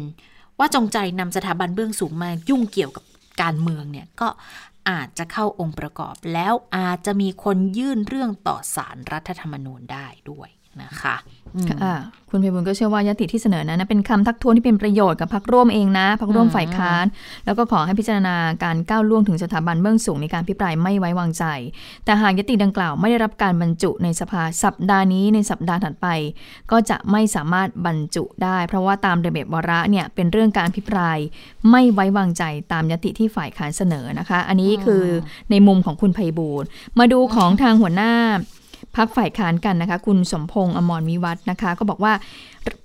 [0.59, 3.05] ว่าจงใจนำสถาบันเบื้องสูงมายุ่งเกี่ยวกับ
[3.42, 4.29] การเมืองเนี่ยก็
[4.90, 10.48] อาจจะเข้าองค์ประกอบ แล้วอาจจะมีคนยื่นเรื่องต่อสารรัฐธรรมนูญได้ด้วย
[10.83, 11.16] นะคะ
[11.71, 11.97] ค่ะ
[12.31, 17.05] คุณเพบุญก็เชื่อว่ายติที่เสนอนั้นนะเป็นคำทักท้วงที่เป็นประโยชน์กับพรรคร่วมเองนะพรรคร่วมอืมฝ่ายค้าน
[17.47, 21.45] แล้วก็ขอให้พิจารณาการก้าวล่วงถึงสถาบันเบื้องสูงในการพิปรายไม่ไว้วางใจ
[22.05, 26.07] แต่หากยติดังกล่าวไม่ได้รับการบรรจุในสภาสัปดาห์นี้ในสัปดาห์ถัดไป
[26.71, 31.19] ก็จะไม่สามารถบรรจุได้ เพราะว่าตามระเบียบวาระเนี่ยเป็นเรื่องการพิปราย
[31.71, 35.05] ไม่ไว้วางใจตามยติที่ฝ่ายค้านเสนอนะคะ อันนี้คือ
[35.51, 38.13] ในมุมของคุณไพบูลย์มาดูของทางหัวหน้า
[38.96, 42.12] พักฝ่ายค้านกันนะคะ คุณสมพงษ์อมรวิวัฒน์นะคะ ก็บอกว่า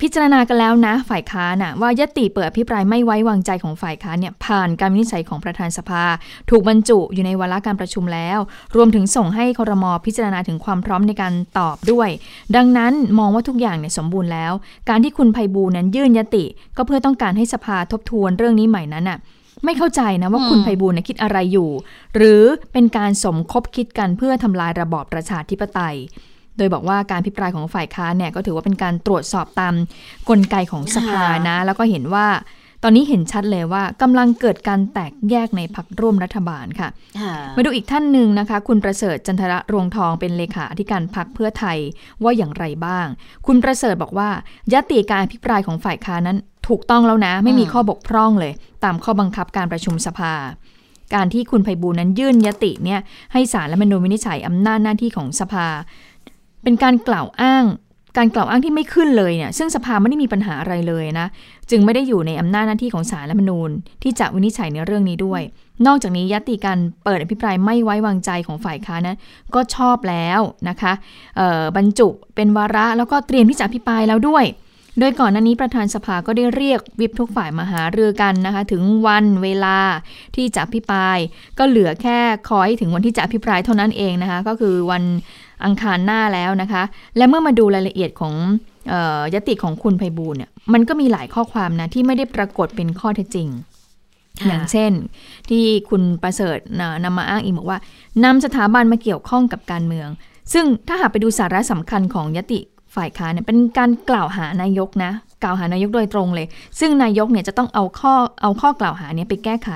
[0.01, 6.03] พิจารณากันแล้วนะ ฝ่ายค้านนะว่ายติเปิดอภิปรายไม่ไว้วางใจของฝ่ายค้านเนี่ยผ่านการวินิจฉัยของประธานสภา
[6.49, 8.39] ถูกบรรจุอยู่ในวาระการประชุมแล้ว
[8.75, 12.09] รวมถึงส่งให้ครมพิจารณาถึงความพร้อมในการตอบด้วย
[12.55, 14.53] ดังนั้นมองว่าทุกอย่างเนี่ยสมบูรณ์แล้ว
[14.89, 16.45] การที่คุณไพบูนั้นยื่นยติ
[16.77, 19.19] ก็เพื่อต้องการให้สภาทบทวนเรื่องนี้ใหม่นั้นน่ะ
[19.63, 21.69] ไม่เข้าใจนะว่าอืมคุณไพบูลย์เนี่ยคิดอะไรอยู่
[22.15, 25.97] หรือเป็นการสมคบคิดกันเพื่อทำลายระบอบประชาธิปไตย
[26.57, 29.73] โดยบอกว่าการพิปรายของฝ่ายค้านเนี่ยก็ถือว่าเป็นการตรวจสอบตาม
[30.29, 32.27] กลไกของสภานะ แล้วก็เห็นว่า
[32.83, 41.77] ตอนนี้เห็นชัดเลยว่ากำลังเกิดการแตกแยกในพักร่วมรัฐบาลค่ะค่ะ มาดูอีกท่านหนึ่งนะคะ คุณประเสริฐจันทระรวงทองเป็นเลขาธิการพักเพื่อไทย
[42.23, 43.07] ว่าอย่างไรบ้าง
[43.47, 44.29] คุณประเสริฐบอกว่า
[44.73, 50.33] ยติการอภิปรายของฝ่ายค้านนั้น ถูกต้องแล้วนะ ไม่มีอืมข้อบกพร่องเลย ตามข้อบังคับการประชุมสภา
[51.15, 52.99] การที่คุณไพบูลย์นั้นยื่นยติเนี่ย
[53.33, 55.67] ให้สารและมนูญวินิจฉัยอำนาจหน้าที่ของสภา
[56.63, 57.65] เป็นการกล่าวอ้าง
[58.17, 61.27] การกล่าวอ้างที่ไม่ขึ้นเลยเนี่ยซึ่งสภาไม่ได้มีปัญหาอะไรเลยนะ
[61.71, 63.69] จึงไม่ได้อยู่ในอำนาจหน้าที่ของศาลรัฐมนูญ
[64.03, 65.41] ที่จะวินิจฉัยในเรื่องนี้ด้วย
[65.87, 69.17] นอกจากนี้ยติการเปิดอภิปรายไม่ไว้วางใจของฝ่ายค้านนั้น
[69.55, 70.39] ก็ชอบแล้ว
[70.69, 70.93] นะคะ
[71.77, 74.45] บรรจุเป็นวาระแล้วก็เตรียมที่จะอภิปรายแล้วด้วย
[74.99, 79.79] โดยก่อนหน้านี้ประธานสภาก็ได้เรียกวิปทุกฝ่ายมาหาเรือกันนะคะถึงวันเวลา
[80.35, 81.17] ที่จะอภิปราย
[81.59, 85.03] ก็เหลือแค่คอยถึงวันที่จะอภิปรายเท่านั้นเองนะคะก็คือวัน
[85.65, 86.83] อังคารหน้าแล้วนะคะ
[87.17, 88.33] และเมื่อมาดูรายละเอียดของ
[89.35, 93.49] ยติของคุณไพบูลเนี่ยมันก็มีหลายข้อความนะที่ไม่ได้ปรากฏเป็นข้อเท็จจริง
[94.47, 94.91] อย่างเช่น
[95.49, 96.57] ที่คุณประเสริฐ
[97.03, 97.79] นำมาอ้างอีกบอกว่า
[98.23, 100.09] นำสถาบันมาเกี่ยวข้องกับการเมือง
[100.53, 102.59] ซึ่งถ้าหากไปดูสาระสำคัญของยติ
[102.95, 105.11] ฝ่ายค้านเนี่ยเป็นการกล่าวหานายกนะ
[105.46, 106.48] กล่าวหานายกโดยตรงเลย
[106.79, 109.69] ซึ่งนายกเนี่ยจะต้องเอาข้อเอาข้อกล่าวหานี้ไปแก้ไข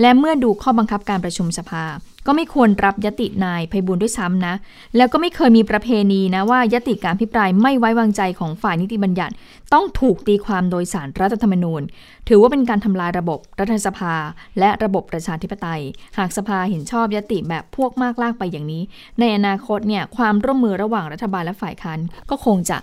[0.00, 1.84] และเมื่อดูข้อบังคับการประชุมสภา
[2.26, 4.54] ก็ไม่ควรรับยตินายไพบุญด้วยซ้ำนะ
[4.96, 9.34] แล้วก็ไม่เคยมีประเพณีนะว่ายติการพิปรายไม่ไว้วางใจของฝ่ายนิติบัญญัติ
[9.72, 11.82] ต้องถูกตีความโดยสารรัฐธรรมนูญ
[12.28, 14.14] ถือว่าเป็นการทำลายระบบรัฐสภา
[14.58, 15.82] และระบบประชาธิปไตย
[16.18, 18.82] หากสภาเห็นชอบยติแบบพวกมากลากไปอย่างนี้
[19.20, 21.98] ในอนาคตเนี่ยความร่วมมือระหว่างรัฐบาลและฝ่ายค้าน
[22.30, 22.78] ก็คงจะ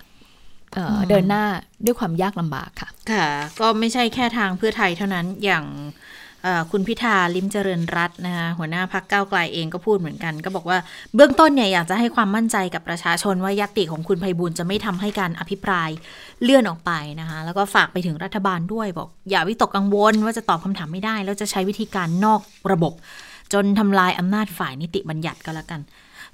[0.78, 1.43] เเดินหน้า
[1.86, 3.28] ด้วยความยากลำบากค่ะ ค่ะ
[3.59, 5.65] ก็ไม่ใช่แค่ทางเพื่อไทยเท่านั้นอย่าง
[6.71, 10.78] คุณพิธาลิมเจริญรัตน์นะคะหัวหน้าพักเก้าไกลเองก็พูดเหมือนกัน ก็บอกว่า
[11.15, 15.89] เบื้องต้นเนี่ยอยากจะให้ความมั่นใจกับประชาชนว่ายติของคุณไพบูลจะไม่ทำให้การอภิปราย
[16.43, 22.93] เลื่อนออกไปนะคะแล้วก็ฝากไปถึงรัฐบาลด้วยบอก อย่าวิตกกังวลว่าจะตอบคำถามไม่ได้ แล้วจะใช้วิธีการนอกระบบ
[23.53, 25.82] จนทำลายอำนาจฝ่ายนิติบัญญัติก็แล้วกัน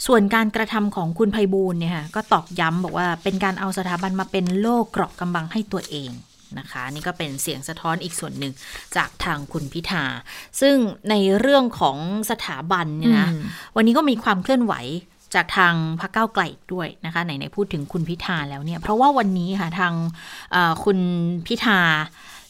[0.07, 6.11] ส่วนการกระทำของคุณไพบูลเนี่ยค่ะก็ตอกย้ำบอกว่าเป็นการเอาสถาบันมาเป็นโล่เกราะกำบังให้ตัวเอง
[6.59, 8.53] นะคะนี่ก็เป็นเสียงสะท้อนอีกส่วนหนึ่ง
[8.95, 10.03] จากทางคุณพิธา
[10.61, 10.75] ซึ่ง
[11.09, 11.97] ในเรื่องของ
[12.29, 13.29] สถาบันเนี่ยนะ
[13.75, 14.73] วันนี้ก็มีความเคลื่อนไหว
[15.35, 19.93] จากทางพรรคเก้าไกลด้วยนะคะไหนๆพูดถึงคุณพิธาแล้วเนี่ยเพราะว่าวันนี้ค่ะทาง
[20.83, 20.99] คุณ
[21.47, 21.79] พิธา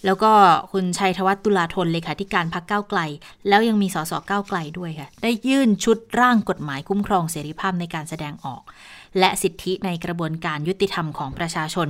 [0.05, 0.31] แล้วก็
[0.71, 2.99] คุณชัยธวัฒน์ตุลาธนเลขาธิการพรรคเก้าไกล
[3.47, 8.63] แล้วยังมีสสเก้าไกลด้วยค่ะ ได้ยื่นชุดร่างกฎหมายคุ้มครองเสรีภาพในการแสดงออก
[9.19, 11.87] และสิทธิในกระบวนการยุติธรรมของประชาชน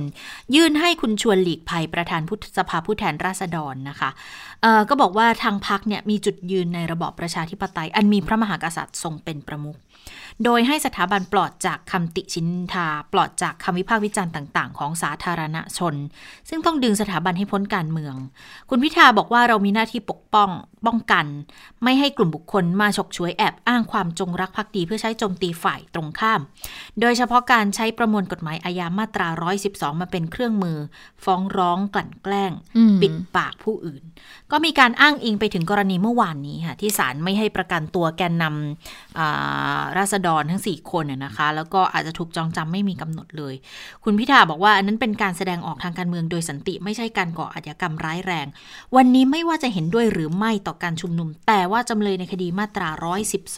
[0.54, 2.22] ยื่นให้คุณชวนหลีกภัยประธาน
[2.58, 4.10] สภาผู้แทนราษฎรนะคะ
[4.88, 9.76] ก็บอกว่าทางพักเนี่ยมีจุดยืนในระบอบประชาธิปไตย อันมีพระมหากษัตริย์ทรงเป็นประมุข
[10.44, 15.94] โดยให้สถาบันปลอดจากคำติชินทา ปลอดจากคำวิพากษ์วิจารณ์ต่าง ๆ ของสาธารณชน
[16.48, 18.14] ซึ่งต้องดึงสถาบันให้พ้นการเมือง
[18.70, 20.50] คุณพิธาบอกว่าเรามีหน้าที่ปกป้อง
[20.86, 21.26] ป้องกัน
[21.84, 26.40] ไม่ให้กลุ่มบุคคลมาฉกฉวยแอบอ้างความจงรักภักดีเพื่อใช้โจมตีฝ่ายตรงข้าม
[27.00, 29.28] โดยเฉพาะการใช้ประมวลกฎหมายอาญามาตรา
[29.64, 30.78] 112 มาเป็นเครื่องมือ
[31.24, 32.52] ฟ้องร้องกลั่นแกล้ง
[33.00, 34.02] ปิดปากผู้อื่น
[34.50, 43.54] ก็มีการอ้างอิงไปถึงกรณีเมื่อวานนี้ค่ะที่ศาลไม่ให้ประกันตัวแกนนำราษฎรทั้ง 4 คนนะคะ แล้วก็อาจจะถูกจองจำไม่มีกำหนดเลย
[44.04, 48.46] คุณพิธาบอกว่าอันนั้นเป็นการแสดงออกทางการเมืองโดยสันติไม่ใช่การก่ออาชญากรรมร้ายแรง
[48.96, 52.88] วันนี้ไม่ว่าจะเห็นด้วยหรือไม่ต่อการชุมนุม แต่ว่าจำเลยในคดีมาตรา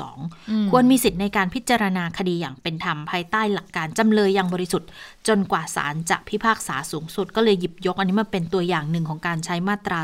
[0.01, 4.89] 112 ควรมีสิทธิ์ในการพิจารณาคดีอย่างเป็นธรรมภายใต้หลักการจำเลยยังบริสุทธิ์
[5.29, 9.99] จนกว่าศาลจะพิพากษาสูงสุด ก็เลยหยิบยกอันนี้มาเป็นตัวอย่างหนึ่งของการใช้มาตรา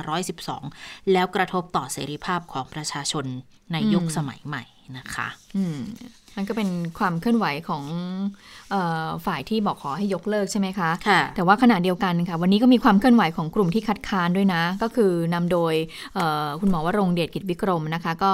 [0.52, 3.24] 112 แล้วกระทบต่อเสรีภาพของประชาชน
[3.72, 4.62] ในยุคสมัยใหม่
[4.98, 6.68] นะคะมั นก็เป็น
[6.98, 7.84] ความเคลื่อนไหวของ
[8.74, 8.76] อ
[9.06, 15.74] อฝ่ายที่บอกขอให้ยกเลิกใช่ไหมคะคะแต่ว่าขณะเดียวกันค่ะ วันนี้ก็มีความเคลื่อนไหวของกลุ่มที่คัดค้านด้วยนะ ก็คือนำโดย
[16.60, 18.32] คุณหมอวรงเดชกิจวิกรมนะคะ ก็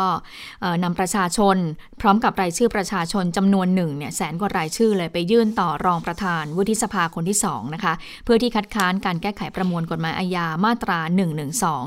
[0.84, 1.56] นำประชาชน
[2.00, 7.92] พร้อมกับรายชื่อประชาชนจำนวนหนึ่งเนี่ยแสนกว่ารายชื่อเลยไปยื่นต่อรองประธานวุฒิสภาคนที่2นะคะ
[8.24, 11.24] เพื่อที่คัดค้านการแก้ไขประมวลกฎหมายอาญามาตรา1นึ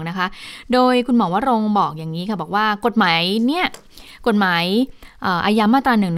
[0.07, 0.27] นะคะ
[0.73, 3.65] โดยคุณหมอวรงบอกอย่างนี้ค่ะบอกว่ากฎหมายเนี่ย
[4.27, 4.63] กฎหมาย
[5.45, 6.09] อาญามาตรา1นึ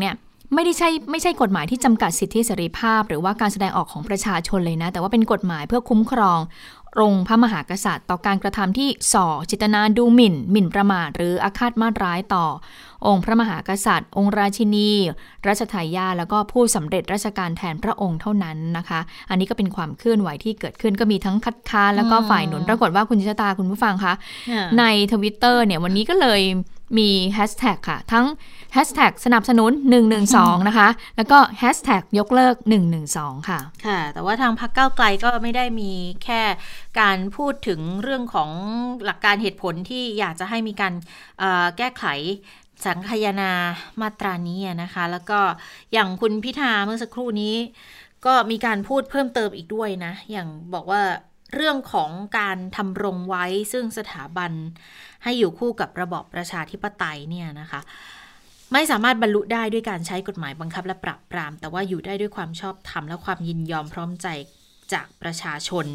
[0.00, 0.14] เนี่ย
[0.54, 6.40] ไม่ได้ใช่ไม่ใช่กฎหมายที่จำกัดสิทธิเสรีภาพ หรือว่าการแสดงออกของประชาชนเลยนะ แต่ว่าเป็นกฎหมายเพื่อคุ้มครอง
[7.00, 12.46] องค์พระมหากษัตริย์ ต่อการกระทำที่ส่อจิตนาดูหมิ่น หมิ่นประมาทหรืออาฆาตมาร้ายต่อ
[13.06, 14.90] องค์พระมหากษัตริย์ องค์ราชินี
[15.46, 24.14] รัชทายาแล้วก็ผู้สำเร็จราชการแทนพระองค์เท่านั้นนะคะ อันนี้ก็เป็นความเคลื่อนไหวที่เกิดขึ้นก็มีทั้งคัดค้านแล้วก็ฝ่ายหนุนปรากฏว่าคุณชิตาคุณผู้ฟังคะ
[24.78, 26.42] ในทวิตเตอร์เนี่ยวันนี้ก็เลย
[26.98, 28.26] มีแฮชแท็กค่ะ ทั้ง
[28.72, 29.72] แฮชแท็กสนับสนุน
[30.20, 32.54] 112 นะคะ แล้วก็แฮชแท็กยกเลิก
[33.02, 35.92] 112 ค่ะ ค่ะ แต่ว่าทางพรรคก้าไกลก็ไม่ได้มี
[36.24, 36.42] แค่
[37.00, 38.50] การพูดถึงเรื่องของ
[39.04, 40.94] หลักการเหตุผลที่อยากจะให้มีการ
[41.76, 42.04] แก้ไข
[42.86, 43.52] สังคายนา
[44.00, 45.40] มาตรานี้นะคะ แล้วก็
[45.92, 47.56] อย่างคุณพิธาเมื่อสักครู่นี้
[48.26, 51.02] ก็มีการพูดเพิ่มเติมอีกด้วยนะ อย่างบอกว่า
[51.54, 54.52] เรื่องของการทำรงไว้ซึ่งสถาบัน
[55.22, 57.80] ให้อยู่คู่กับระบอบประชาธิปไตยเนี่ยนะคะ
[58.72, 64.28] ไม่สามารถบรรลุได้ด้วยการใช้กฎหมายบังคับและปราบปราม แต่ว่าอยู่ได้ด้วยความชอบธรรมและความยินยอมพร้อมใจ
[64.92, 65.86] จากประชาชน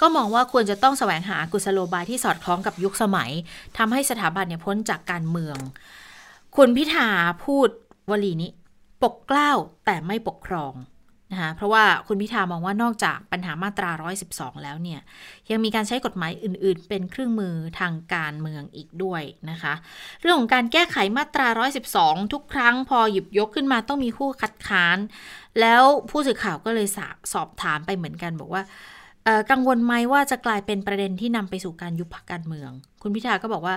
[0.00, 3.30] ก็มองว่าควรจะต้องแสวงหากุศโลบายที่สอดคล้องกับยุคสมัย
[3.78, 5.58] ทำให้สถาบันเนี่ยพ้นจากการเมือง
[6.56, 7.08] คุณพิธา
[7.44, 7.68] พูด
[8.10, 8.50] วลีนี้
[9.02, 9.52] ปกเกล้า
[9.84, 10.72] แต่ไม่ปกครอง
[11.32, 13.90] นะคะเพราะว่าคุณพิธามองว่านอกจากปัญหามาตรา
[14.26, 15.00] 112 แล้วเนี่ย
[15.50, 19.74] ยังมีการใช้กฎหมายอื่น ๆ เป็นเครื่องมือทางการเมืองอีกด้วยนะคะ
[20.20, 21.46] เรื่องของการแก้ไขมาตรา
[21.90, 24.98] 112 ทุกครั้งพอหยิบยกขึ้นมาต้องมีผู้คัดค้าน
[25.60, 26.98] แล้วผู้สื่อข่าวก็เลยส
[27.32, 28.62] สอบถามไปเหมือนกันบอกว่า
[29.50, 32.70] กังวลไหมว่าจะกลายเป็นประเด็นที่นำไปสู่การยุบพรรคการเมือง
[33.02, 33.74] คุณพิธาก็บอกว่า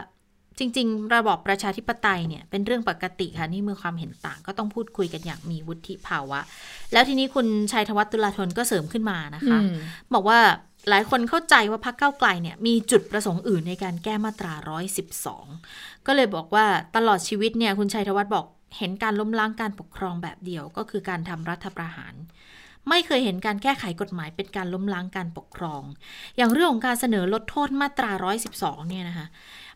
[0.57, 6.39] จริง ๆ ระบอบประชาธิปไตยเนี่ยเป็นเรื่องปกติค่ะนี่เมื่อความเห็นต่างก็ต้องพูดคุยกันอย่างมีวุฒิภาวะ
[6.93, 9.75] แล้วทีนี้คุณชัยธวัฒน์ตุลาธนก็เสริมขึ้นมานะคะอืม
[10.13, 10.39] บอกว่า
[10.89, 14.53] หลายคนเข้าใจว่าพรรคก้าวไกลเนี่ยมีจุดประสงค์อื่นในการแก้มาตรา
[15.29, 18.45] 112 ก็เลยบอกว่าตลอดชีวิตเนี่ยคุณชัยธวัฒน์บอก
[18.77, 22.13] เห็นการล้มล้างการปกครองแบบเดียวก็คือการทำรัฐประหาร
[22.89, 25.83] ไม่เคยเห็นการแก้ไขกฎหมายเป็นการล้มล้างการปกครอง
[26.37, 28.11] อย่างเรื่องของการเสนอลดโทษมาตรา
[28.51, 29.27] 112 เนี่ยนะคะ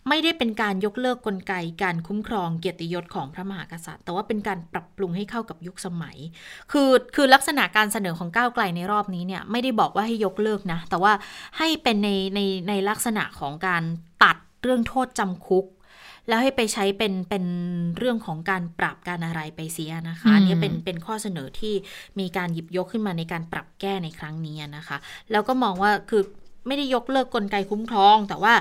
[0.10, 6.18] ไม่ได้เป็นการยกเลิกกลไกการคุ้มครองเกียรติยศของพระมหากษัตริย์ แต่ว่าเป็นการปรับปรุงให้เข้ากับยุคสมัย
[6.72, 11.14] คือคือลักษณะการเสนอของก้าวไกลในรอบนี้เนี่ยไม่ได้บอกว่าให้ยกเลิกนะ แต่ว่า
[11.58, 12.39] ให้เป็นในใน
[12.70, 13.84] ในลักษณะของการ
[14.24, 15.66] ตัดเรื่องโทษจำคุก
[16.28, 17.45] แล้วให้ไปใช้เป็นเป็น
[17.97, 21.74] เรื่องของการปรับการอะไรไปเสียนะคะอืมอันนี้เป็นเป็นข้อเสนอที่
[22.20, 24.97] มีการหยิบยกขึ้นมาในการปรับแก้ในครั้งนี้นะคะ
[25.32, 26.22] แล้วก็มองว่าคือ
[26.68, 28.54] ไม่ได้ยกเลิกกลไกคุ้มครอง แต่ว่า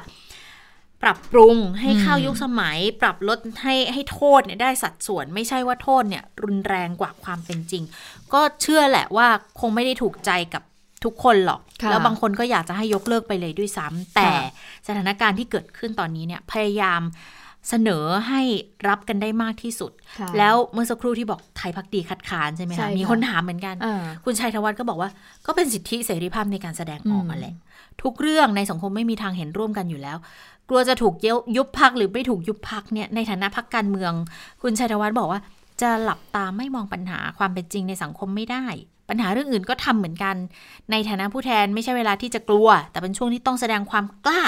[1.03, 7.82] ปรับปรุงให้เข้ายุคสมัย ปรับลดให้ให้โทษเนี่ยได้สัดส่วน ไม่ใช่ว่าโทษเนี่ยรุนแรงกว่าความเป็นจริง
[8.32, 9.28] ก็เชื่อแหละว่า
[9.61, 10.62] คงไม่ได้ถูกใจกับ
[11.05, 17.00] ทุกคนหรอกค่ะแล้วบางคนก็อยากจะให้ยกเลิกไปเลยด้วยซ้ำแต่ค่ะสถานการณ์ที่เกิดขึ้นตอนนี้เนี่ยพยายาม
[17.68, 18.42] เสนอให้
[18.88, 25.11] รับกันได้มากที่สุดค่ะแล้วเมื่อสักครู่ที่บอกไทยพักดีคัดค้านใช่ไหมใช่คะค่ะมีคนถามเหมือนกันอ่าคุณชัยธวัฒน์ก็บอกว่า
[25.46, 27.55] ก็เป็นสิทธิเสรีภาพในการแสดงออกอืมมาแหละ
[28.03, 30.16] ทุกเรื่องในสังคมไม่มีทางเห็นร่วมกันอยู่แล้ว
[30.61, 34.12] ก ลัวจะถูกเยยุบพักหรือไม่ถูกยุบพักเนี่ยในฐานะพักการเมือง
[34.62, 35.41] คุณชัยธวัฒน์บอกว่า
[35.83, 38.64] จะหลับตาไม่มองปัญหาความเป็นจริงในสังคมไม่ได้
[39.09, 40.37] ปัญหาเรื่องอื่นก็ทำเหมือนกัน
[40.91, 44.43] ในฐานะผู้แทนไม่ใช่เวลาที่จะกลัว แต่เป็นช่วงที่ต้องแสดงความกล้า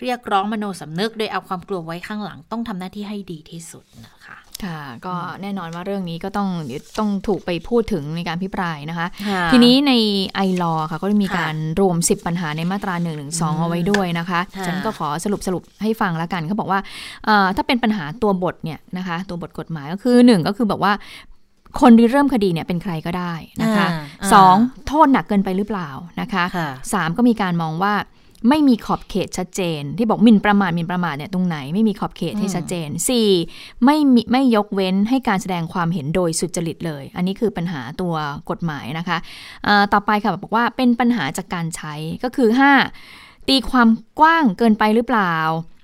[0.00, 9.92] เรียกร้องมโนสำนึก โดยเอาความกลัวไว้ข้างหลังต้องทำหน้าที่ให้ดีที่สุดนะคะ ค่ะ ก็แน่นอนว่าเรื่องนี้ก็ต้องเดี๋ยวต้องถูกไปพูดถึงในการพิปรายนะคะค่ะทีนี้ใน
[10.34, 13.10] ไอรอค่ะก็ได้มีค่ะการรวม 10 ปัญหาในมาตรา1นึ
[13.60, 16.80] เอาไว้ด้วยนะคะค่ะฉันก็ขอสรุปสรุปให้ฟังแล้วกันเขาบอกว่า
[17.24, 20.92] เอ่อถ้าเป็นปัญหาตัวบทเนี่ยนะคะ ตัวบทกฎหมายก็คือหนึ่งก็คือแบบว่า
[21.80, 23.32] คนริเริ่มคดีเนี่ยเป็นใครก็ได้
[23.62, 24.56] นะคะอ่าอ่าสอง
[24.88, 25.88] โทษหนักเกินไปหรือเปล่า
[26.20, 27.94] นะคะค่ะสามก็มีการมองว่า
[28.48, 33.28] ไม่มีขอบเขตชัดเจน ที่บอกหมิ่นประมาทหมิ่นประมาทเนี่ยตรงไหนไม่มีขอบเขตให้ชัดเจนสี่
[33.84, 38.14] ไม่มีไม่ยกเว้นให้การแสดงความเห็นโดยสุจริตเลย อันนี้คือปัญหาตัว
[38.50, 39.18] กฎหมายนะคะ
[39.64, 42.48] เอ่อต่อไปค่ะบอกว่าเป็นปัญหาจากการใช้ก็คือ
[42.98, 43.48] 5.
[43.48, 43.88] ตีความ
[44.20, 45.34] กว้างเกินไปหรือเปล่า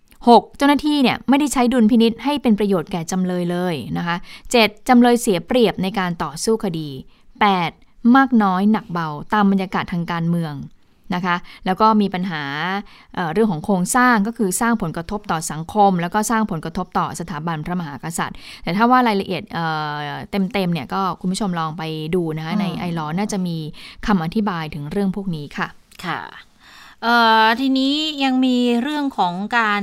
[0.07, 0.57] 6.
[0.57, 4.17] เจ้าหน้าที่เนี่ยไม่ได้ใช้ดุลพินิษให้เป็นประโยชน์แก่จำเลยเลยนะคะ
[4.53, 4.89] 7.
[4.89, 6.89] จำเลยเสียเปรียบในการต่อสู้คดี
[7.53, 8.17] 8.
[8.17, 10.55] มากน้อยหนักเบาตามบรรยากาศทางการเมือง
[11.15, 11.37] นะคะ
[11.67, 12.43] แล้วก็มีปัญหา
[13.15, 19.43] เเรื่องของโครงสร้างก็คือสร้างผลกระทบต่อสังคม แล้วก็สร้างผลกระทบต่อสถาบันพระมหากษัตริย์ แต่ถ้าว่ารายละเอียด
[20.31, 21.83] เต็มเต็มๆเนี่ยก็คุณผู้ชมลองไป
[22.15, 23.57] ดูนะคะในไอรอน่าจะมี
[24.07, 25.69] คำอธิบายถึงเรื่องพวกนี้ค่ะ
[26.05, 26.21] ค่ะ
[27.61, 27.95] ทีนี้
[28.25, 29.83] ยังมีเรื่องของการ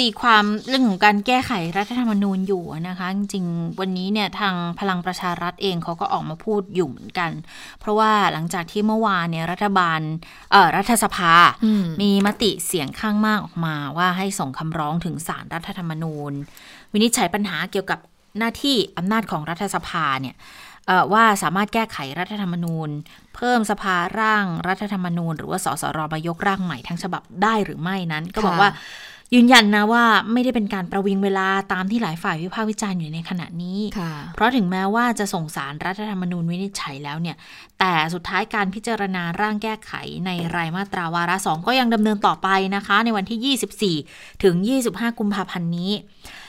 [0.00, 7.30] ตีความเรื่องของการแก้ไขรัฐธรรมนูญอยู่นะคะ จริงๆ วันนี้เนี่ยทางพลังประชารัฐเองเขาก็ออกมาพูดอยู่เหมือนกัน
[7.80, 10.00] เพราะว่าหลังจากที่เมื่อวานเนี่ยรัฐบาล
[10.52, 11.32] เอ่อรัฐสภา
[11.64, 16.32] อืมมีมติเสียงข้างมากออกมาว่าให้ส่งคำร้องถึงศาลรัฐธรรมนูญ
[16.92, 17.98] วินิจฉัยปัญหาเกี่ยวกับ
[18.38, 20.36] หน้าที่อำนาจของรัฐสภาเนี่ย
[20.86, 22.88] เอ่อว่าสามารถแก้ไขรัฐธรรมนูญ
[23.36, 28.70] เพิ่มสภาร่างรัฐธรรมนูญ หรือว่าสสรมายกร่างใหม่ทั้งฉบับได้หรือไม่นั้น ก็บอกค่ะว่า
[29.34, 37.36] ยืนยันนะว่าไม่ได้เป็นการประวิงเวลาตามที่หลายฝ่ายวิพากษ์วิจารณ์อยู่ในขณะนี้ค่ะเพราะถึงแม้ว่าจะส่งสารรัฐธรรมนูญวินิจฉัยแล้วเนี่ย
[37.78, 39.92] แต่สุดท้ายการพิจารณาร่างแก้ไข
[40.26, 44.54] ในรายมาตราวาระสองก็ยังดำเนินต่อไปนะคะ ในวันที่ 24 ถึง
[44.86, 45.92] 25 กุมภาพันธ์นี้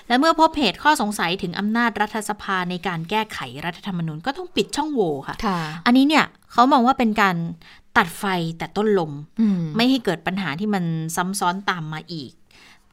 [0.08, 7.36] และเมื่อพบเหตุข้อสงสัยถึงอำนาจรัฐสภาในการแก้ไขรัฐธรรมนูญก็ต้องปิดช่องโหว่ค่ะค่ะอันนี้เนี่ยเขามองว่าเป็นการ
[7.98, 8.26] ตัดไฟ
[8.58, 9.12] แต่ต้นลม
[9.42, 10.84] อืมไม่ให้เกิดปัญหาที่มัน
[11.16, 12.32] ซ้ำซ้อนตามมาอีก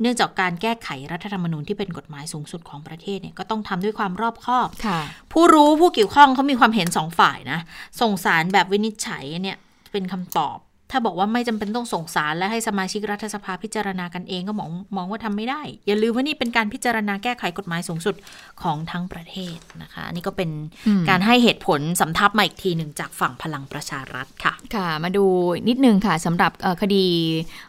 [0.00, 5.00] เนื่องจากการแก้ไขรัฐธรรมนูญที่เป็นกฎหมายสูงสุดของประเทศเนี่ยก็ต้องทำด้วยความรอบคอบค่ะ
[5.32, 7.58] ผู้รู้ผู้เกี่ยวข้องเขามีความเห็นสองฝ่ายนะ
[8.00, 9.56] ส่งสารแบบวินิจฉัยเนี่ย
[9.92, 10.58] เป็นคำตอบ
[10.90, 18.14] ถ้าบอกว่าไม่จำเป็นต้องส่งสารและให้สมาชิกรัฐสภาพิจารณากันเองก็มองมองว่าทำไม่ได้ อย่าลืมว่านี่เป็นการพิจารณาแก้ไขกฎหมายสูงสุด
[18.62, 20.50] ของทั้งประเทศนะคะอันนี่ก็เป็น
[20.86, 25.24] อืมการให้เหตุผลสำทับมาอีกทีหนึ่งจากฝั่งพลังประชารัฐค่ะ ค่ะ มาดู
[25.68, 27.04] นิดนึงค่ะสำหรับเอ่อคดี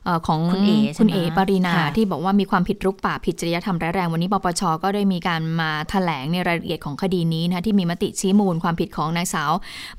[0.03, 9.51] เอ่อของคุณเอ๋ใช่ไหมคุณเอ๋ปรินาค่ะที่บอกว่ามีความผิดรุกป่าผิดจริยธรรมร้ายแรงวันนี้ปปชก็ได้มีการมาแถลงในรายละเอียดของคดีนี้นะคะที่มีมติชี้มูลความผิดของนางสาว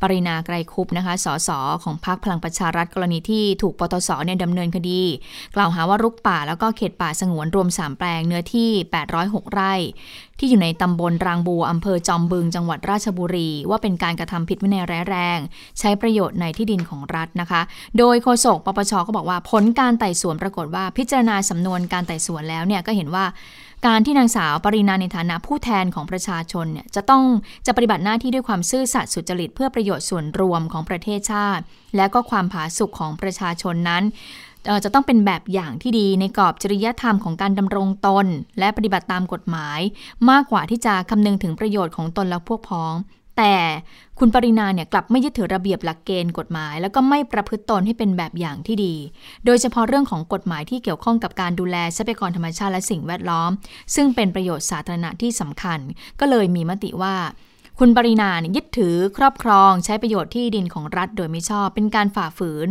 [0.03, 1.51] ปรินาไกรคุปนะคะสส
[1.85, 5.03] ของพรรคพลังประชารัฐกรณีที่ถูกปตสเนี่ยดำเนินคดี
[5.57, 8.71] กล่าวหาว่ารุกป่าแล้วก็เขตป่าสงวนรวม 3 แปลงเนื้อที่
[9.11, 9.75] 806 ไร่
[10.39, 15.39] ที่อยู่ในตำบลรางบัวอำเภอจอมบึงจังหวัดราชบุรี ว่าเป็นการกระทำผิดวินัยร้ายแรง
[15.79, 17.61] ใช้ประโยชน์ในที่ดินของรัฐนะคะ
[17.99, 23.25] โดยโฆษกปปชก็บอกว่าผลการไต่สวนปรากฏว่าพิจารณาสำนวนการไต่สวนแล้วเนี่ยก็เห็นว่า
[23.87, 27.25] การที่นางสาวปรินาในฐานะผู้แทนของประชาชนเนี่ยจะต้อง
[27.67, 31.63] จะปฏิบัติหน้าที่ด้วยความซื่อสัตย์สุจริตเพื่อประโยชน์ส่วนรวมของประเทศชาติ
[31.97, 34.03] และก็ความผาสุกของประชาชนนั้น
[34.85, 38.27] จะต้องเป็นแบบอย่างที่ดีในกรอบจริยธรรมของการดำรงตน
[38.59, 39.81] และปฏิบัติตามกฎหมาย
[40.31, 42.95] มากกว่าที่จะคำนึงถึงประโยชน์ของตนและพวกพ้อง
[43.37, 43.55] แต่
[44.19, 48.95] คุณปรินาเนี่ยกลับไม่ยึดถือระเบียบหลักเกณฑ์กฎหมาย แล้วก็ไม่ประพฤติตนให้เป็นแบบอย่างที่ดี
[49.45, 53.51] โดยเฉพาะเรื่องของกฎหมายที่เกี่ยวข้องกับการดูแลทรัพยากรธรรมชาติและสิ่งแวดล้อม
[53.95, 55.79] ซึ่งเป็นประโยชน์สาธารณะที่สำคัญ
[56.21, 57.15] ก็เลยมีมติว่า
[57.83, 62.67] คุณปรินาเนี่ยยึดถือครอบครองใช้ประโยชน์ที่ดินของรัฐโดยไม่ชอบ เป็นการฝ่าฝืน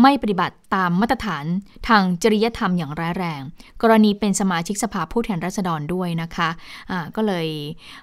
[0.00, 1.44] ไม่ปฏิบัติตามมาตรฐาน
[1.88, 3.40] ทางจริยธรรมอย่างร้ายแรง
[3.82, 7.46] กรณีเป็นสมาชิกสภาผู้แทนราษฎรด้วยนะคะะก็เลย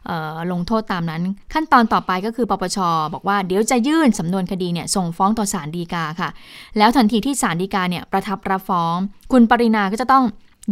[0.05, 1.21] เลงโทษตามนั้น
[1.53, 2.77] ขั้นตอนต่อไปก็คือปปช
[3.13, 6.29] บอกว่าเดี๋ยวจะยื่นสำนวนคดีเนี่ยส่งฟ้องต่อศาลฎีกาค่ะ
[6.77, 8.95] แล้วทันทีที่ศาลฎีกาเนี่ยประทับรับฟ้อง
[9.31, 10.25] คุณปรินาก็จะต้อง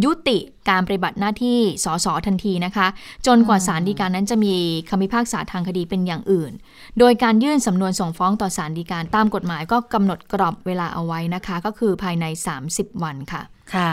[0.04, 0.38] ยุติ
[0.70, 2.88] การปฏิบัติหน้าที่สสทันทีนะคะ
[3.28, 4.56] จนกว่าศาลฎีกานั้นจะมี
[4.90, 6.52] คำพิพากษาทางคดีเป็นอย่างอื่น
[7.00, 12.26] โดยการยื่นสำนวนส่งฟ้องต่อศาลฎีกาตามกฎหมายก็กำหนดกรอบเวลาเอาไว้นะคะ ก็คือภายใน
[12.66, 13.42] 30 วันค่ะ
[13.74, 13.92] ค่ะ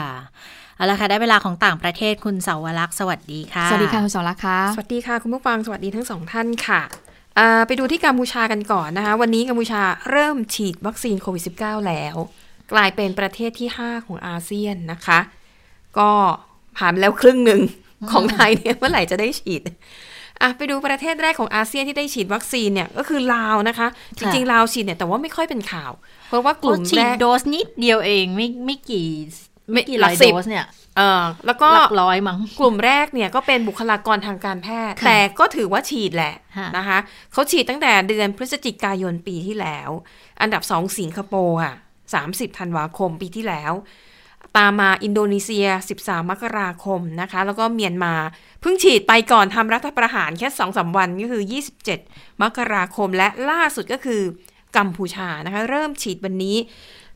[0.75, 6.81] เอาละค่ะได้เวลาของต่างประเทศคุณเสาวลักษณ์สวัสดีค่ะ สวัสดีค่ะคุณสอรักษ์ค่ะสวัสดีค่ะคุณผู้ฟังสวัสดีทั้งสองท่านค่ะ
[7.37, 12.15] อ่าไปดูที่กัมพูชากันก่อนนะคะ วันนี้กัมพูชาเริ่มฉีดวัคซีนโควิด -19 แล้ว
[12.73, 15.19] กลายเป็นประเทศที่ 5 ของอาเซียนนะคะ
[15.99, 16.09] ก็
[16.77, 17.61] ผ่านไปแล้วครึ่งหนึ่ง
[18.11, 19.61] ของไทยเนี่ยเมื่อไหร่จะได้ฉีด
[20.41, 23.87] อะไปดูประเทศแรกของอาเซียนที่ได้ฉีดวัคซีนเนี่ยก็คือลาวนะคะ
[24.17, 25.91] จริงๆลาวฉีดเนี่ยแต่ว่าไม่ค่อยเป็นข่าว
[26.27, 29.07] เพราะว่ากลุ่มฉีแรดกโดสนิดเดียวเองไม่ไม่กี่
[29.71, 30.65] ไม่กี่หลัร้อกยสิบโดสเนี่ย
[30.97, 36.97] เออแล้วก็หลักร้อยมั้งกลุ่มแรกเนี่ยก็เป็นบุคลากรทางการแพทย์ค่ะแต่ก็ถือว่าฉีดแหละค่ะนะคะ
[37.33, 39.89] เขาฉีดตั้งแต่เดือนพฤศจิกายนปีที่แล้ว
[40.41, 41.75] อันดับสองสิงคโปร์อะ
[42.17, 43.73] 30ธันวาคมปีที่แล้ว
[44.57, 45.67] ตามมาอินโดนีเซีย
[45.99, 48.13] 13 มกราคมนะคะ แล้วก็เมียนมา
[48.61, 51.43] เพิ่งฉีดไปก่อนทำรัฐประหารแค่2อสวันก็คือ
[51.93, 54.21] 27 มกราคมและล่าสุดก็คือ
[54.77, 56.57] กัมพูชานะคะ เริ่มฉีดวันนี้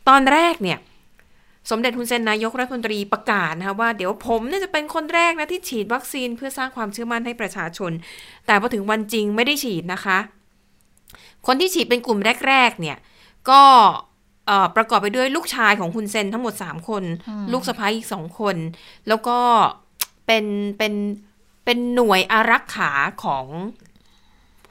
[0.08, 0.78] ตอนแรกเนี่ย
[1.70, 7.92] สมเด็จฮุนเซนนายกรัฐมนตรีประกาศนะคะว่าเดี๋ยวผมเนี่ยจะเป็นคนแรกนะที่ฉีดวัคซีนเพื่อสร้างความเชื่อมั่นให้ประชาชน
[8.46, 10.18] แต่พอถึงวันจริงไม่ได้ฉีดนะคะ
[11.48, 12.98] คนที่ฉีดเป็นกลุ่มแรก ๆ เนี่ย
[13.50, 13.64] ก็
[14.76, 17.04] ประกอบไปด้วยลูกชายของฮุนเซนทั้งหมด 3 คน
[17.52, 18.56] ลูกสะพ้ายอีกสองคน
[19.08, 19.38] แล้วก็
[20.26, 20.46] เป็น
[20.78, 20.94] เป็น
[21.66, 22.92] เป็นหน่วยอารักขา
[23.24, 23.46] ของ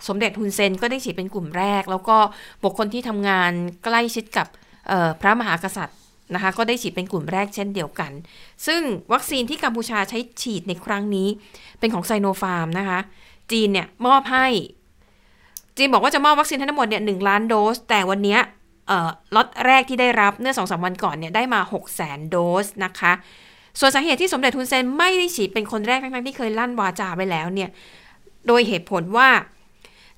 [0.09, 2.17] สมเด็จฮุนเซนก็ได้ฉีดเป็นกลุ่มแรก แล้วก็
[2.63, 3.53] บุคคลที่ทำงาน
[3.85, 4.47] ใกล้ชิดกับ
[4.89, 5.99] เอ่อพระมหากษัตริย์
[6.35, 8.11] นะคะก็ได้ฉีดเป็นกลุ่มแรกเช่นเดียวกัน
[8.67, 8.81] ซึ่ง
[9.13, 11.29] วัคซีนที่กัมพูชาใช้ฉีดในครั้งนี้
[11.79, 13.01] เป็นของไซโนฟาร์มนะคะ
[13.53, 14.47] จีนเนี่ยมอบให้
[15.77, 18.60] จีนบอกว่าจะมอบวัคซีนให้ทั้งหมดเนี่ยหล้านโดส แต่วันเนี้ยเอ่อ
[19.37, 23.13] ล็อตแรกที่ได้รับเมื่อสองสามวันก่อนเนี่ยได้มา6 0 0 0 0โดสนะคะ
[23.81, 27.71] ส่วนสาเหตุที่สมเด็จทุนเซนไม่ได้ฉีดเป็นคนแรกทั้งๆที่เคยลั่นวาจาไปแล้วเนี่ย
[28.47, 29.29] โดยเหตุผลว่า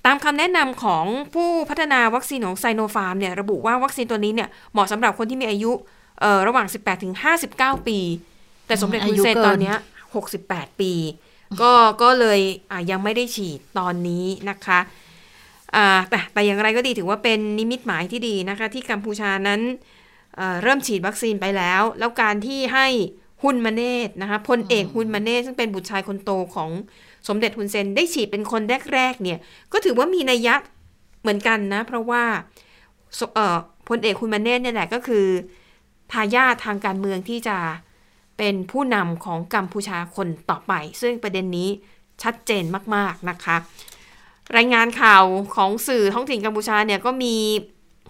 [0.06, 1.04] ตามคำแนะนำของ
[1.34, 5.72] ผู้พัฒนาวัคซีนของไซโนฟาร์มเนี่ยระบุว่าวัคซีนตัวนี้เนี่ยเหมาะสำหรับคนที่มีอายุ
[6.46, 7.14] ระหว่าง 18ถึง
[7.50, 7.98] 59 ปี
[8.66, 9.74] แต่สมเด็จอาฮุนเซนตอนนี้
[10.28, 10.92] 68 ปี
[11.62, 12.40] ก็ก็เลย
[12.90, 14.78] ยังไม่ได้ฉีดตอนนี้นะคะ
[16.08, 19.60] แต่แต่อย่างไรก็ดีถือว่าเป็นนิมิตหมายที่ดีนะคะ ที่กัมพูชานั้น
[20.36, 22.86] เอ่อเริ่มฉีดวัคซีนไปแล้ว แล้วการที่ให้
[23.42, 26.70] ฮุนมาเนตนะคะพลเอกฮุนมาเนตซึ่งเป็นบุตรชายคนโตของ
[27.28, 28.62] สมเด็จฮุนเซนได้ฉีดเป็นคน
[28.94, 29.38] แรกๆเนี่ย
[29.72, 30.54] ก็ถือว่ามีนัยยะ
[31.20, 32.22] เหมือนกันนะ เพราะว่า
[33.18, 33.56] สเอ่อ
[33.88, 35.26] พลเอกฮุนมาเนตเนี่ยแหละก็คือ
[36.12, 37.58] ทายาททางการเมืองที่จะ
[38.38, 41.68] เป็นผู้นำของกัมพูชาคนต่อไป ซึ่งประเด็นนี้
[42.22, 42.64] ชัดเจน
[42.94, 43.56] มาก ๆ นะคะ
[44.57, 45.24] รายงานข่าว
[45.57, 47.34] ของสื่อท้องถิ่นกัมพูชาเนี่ยก็มี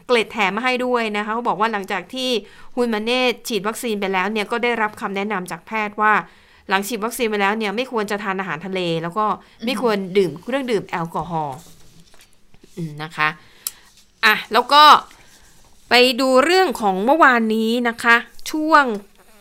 [0.06, 2.30] เกล็ดแถมมาให้ด้วยนะคะเขาบอกว่าหลังจากที่
[2.76, 6.12] ฮุนมาเนตฉีดวัคซีนไปแล้วเนี่ยก็ได้รับคำแนะนำจากแพทย์ว่า
[6.68, 9.26] หลังฉีดวัคซีนไปแล้วเนี่ยไม่ควรจะทานอาหารทะเล แล้วก็
[9.64, 11.58] ไม่ควรดื่มเครื่องดื่มแอลกอฮอล์
[12.76, 13.28] อืมนะคะ
[14.24, 14.82] อะแล้วก็
[15.88, 18.16] ไปไปดูเรื่องของเมื่อวานนี้นะคะ
[18.50, 18.84] ช่วง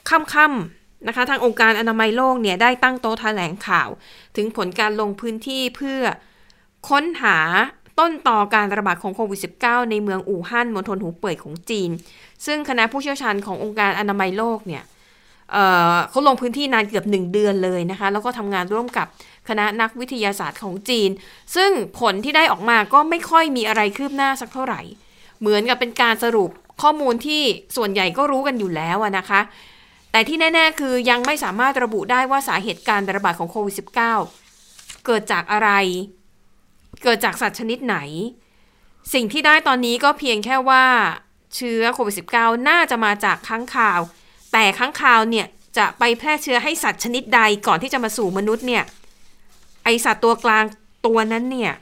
[0.10, 3.90] ค่ำๆนะคะ ทางองค์การอนามัยโลกเนี่ยได้ตั้งโต๊ะแถลงข่าว
[4.36, 6.00] ถึงผลการลงพื้นที่เพื่อ
[6.90, 7.38] ค้นหา
[8.00, 11.90] ต้นต่อการระบาดของโควิด -19 ในเมืองอู่ฮั่นมณฑลหูเป่ยของจีน
[12.46, 14.84] ซึ่งคณะผู้เชี่ยวชาญขององค์การอนามัยโลกเนี่ย
[15.52, 19.08] เเขาลงพื้นที่นานเกือบหนึ่งเดือนเลยนะคะ แล้วก็ทำงานร่วมกับ
[19.50, 21.10] คณะนักวิทยาศาสตร์ของจีน
[21.56, 24.82] ซึ่งผลที่ได้ออกมาก็ไม่ค่อยมีอะไรคืบหน้าสักเท่าไหร่
[25.40, 26.50] เหมือนกับเป็นการสรุป
[26.82, 27.42] ข้อมูลที่
[27.76, 29.42] ส่วนใหญ่ก็รู้กันอยู่แล้วนะคะ
[30.12, 35.70] แต่ที่แน่ ๆ คือยังไม่สามารถระบุได้ว่าสาเหตุการระบาดของโควิด -19 เกิดจากอะไร
[37.04, 37.98] เกิดจากสัตว์ชนิดไหน
[39.14, 40.86] สิ่งที่ได้ตอนนี้ก็เพียงแค่ว่า
[41.56, 44.00] เชื้อโควิด -19 น่าจะมาจากค้างคาว
[44.52, 45.48] แต่ค้างคาวเนี่ย
[45.78, 48.84] จะไปแพร่เชื้อให้สัตว์ชนิดใดก่อนที่จะมาสู่มนุษย์เนี่ย
[49.84, 50.66] ไอสัตว์ตัวกลาง
[51.06, 51.74] ตัวนั้นเนี่ย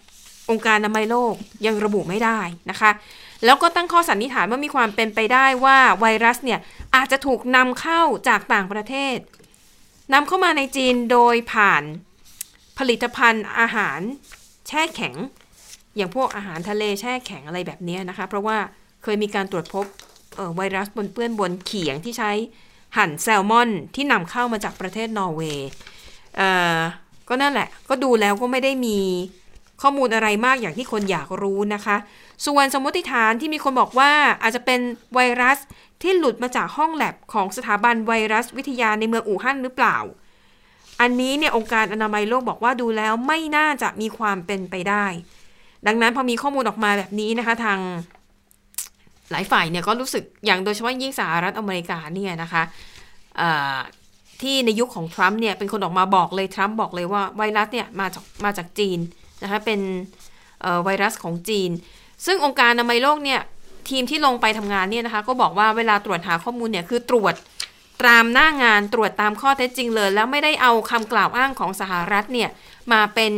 [0.49, 1.33] องค์การอนามัยโลก
[1.65, 2.39] ยังระบุไม่ได้
[2.69, 2.91] นะคะ
[3.45, 6.59] แล้วก็ตั้งข้อสันนิษฐานว่ามีความเป็นไปได้ว่าไวรัสเนี่ย
[6.95, 9.17] อาจจะถูกนำเข้าจากต่างประเทศ
[10.13, 11.83] นำเข้ามาในจีนโดยผ่าน
[12.77, 13.99] ผลิตภัณฑ์อาหาร
[14.69, 15.15] แช่แข็ง
[15.95, 18.57] อย่างพวกอาหารทะเลแช่แข็งอะไรแบบนี้นะคะ เพราะว่า
[19.03, 19.85] เคยมีการตรวจพบ
[20.55, 22.31] ไวรัสบนเปื้อนบนเขียงที่ใช้
[22.97, 25.69] หั่นแซลมอนที่นำเข้ามาจากประเทศนอร์เวย์
[27.27, 28.99] ก็นั่นแหละ ก็ดูแล้วก็ไม่ได้มี
[29.81, 31.97] ข้อมูลอะไรมากอย่างที่คนอยากรู้นะคะ
[32.45, 34.11] ส่วนสมมติฐานที่มีคนบอกว่า
[34.41, 34.79] อาจจะเป็น
[35.15, 35.59] ไวรัส
[36.01, 39.97] ที่หลุดมาจากห้องแลบของสถาบันไวรัสวิทยาในเมืองอู่ฮั่นหรือเปล่า
[41.01, 45.05] อันนี้เนี่ยองค์การอนามัยโลกบอกว่าดูแล้วไม่น่าจะมีความเป็นไปได้
[45.87, 47.79] ดังนั้นพอมีข้อมูลออกมาแบบนี้นะคะทาง
[49.31, 52.63] หลายฝ่ายเนี่ยก็รู้สึกอย่างโดยเฉพาะยิ่งสหรัฐอเมริกาเนี่ยนะคะ
[54.41, 58.99] ที่ในยุคของทรัมป์เนี่ยเป็นคนออกมาบอกเลยทรัมป์บอกเลยว่าไวรัสเนี่ยมาจากมาจากจีน
[59.43, 59.79] นะคะเป็น
[60.83, 61.71] ไวรัสของจีน
[62.25, 63.41] ซึ่งองค์การอนามัยโลกเนี่ย
[63.89, 67.33] ทีมที่ลงไปทำงานเนี่ยนะคะก็บอกว่าเวลาตรวจหาข้อมูลเนี่ยคือตรวจ
[68.05, 72.49] ตามหน้างานตรวจตามข้อเท็จจริงเลย แล้วไม่ได้เอาคำกล่าวอ้างของสหรัฐเนี่ย
[72.93, 73.33] มาเป็น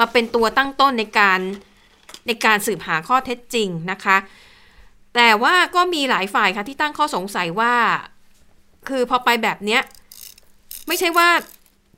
[0.00, 1.40] มาเป็นตัวตั้งต้นในการ
[2.26, 4.16] ในการสืบหาข้อเท็จจริงนะคะ
[5.14, 7.74] แต่ว่าก็มีหลายฝ่ายค่ะที่ตั้งข้อสงสัยว่า
[8.88, 9.80] คือพอไปแบบเนี้ย
[10.86, 11.28] ไม่ใช่ว่า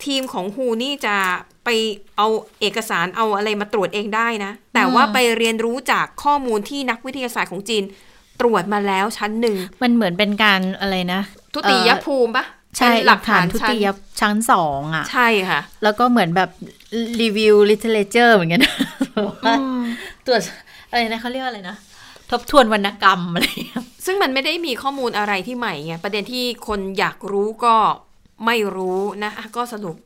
[0.07, 1.17] ทีมของ WHO นี่จะ
[1.65, 1.69] ไป
[2.17, 2.27] เอา
[2.61, 7.85] เอกสารเอาอะไรมาตรวจเองได้นะ แต่ว่าไปเรียนรู้จากข้อมูลที่นักวิทยาศาสตร์ของจีน
[8.41, 11.21] ตรวจมาแล้วชั้นหนึ่ง มันเหมือนเป็นการอะไรนะ
[11.55, 12.45] ทุติยเอ่อภูมิป่ะ
[12.79, 13.87] ใช่เป็นหลักฐานทุชั้นติย
[14.21, 16.51] ชั้นสองอะ ใช่ค่ะ แล้วก็เหมือนแบบ
[17.21, 18.75] review literature เหมือนกันนะ
[19.47, 19.55] ว่า
[20.27, 20.43] ตรวจ
[20.91, 21.77] อะไรนะเขาเรียกว่าอะไรนะ
[22.31, 27.75] ทบทวนวรรณกรรมอะไรอย่างเงี้ยซึ่งมันไม่ได้มีข้อมูลอะไรที่ใหม่ไง ประเด็นที่คนอยากรู้ก็
[28.47, 29.97] ไม่รู้นะอะก็สรุป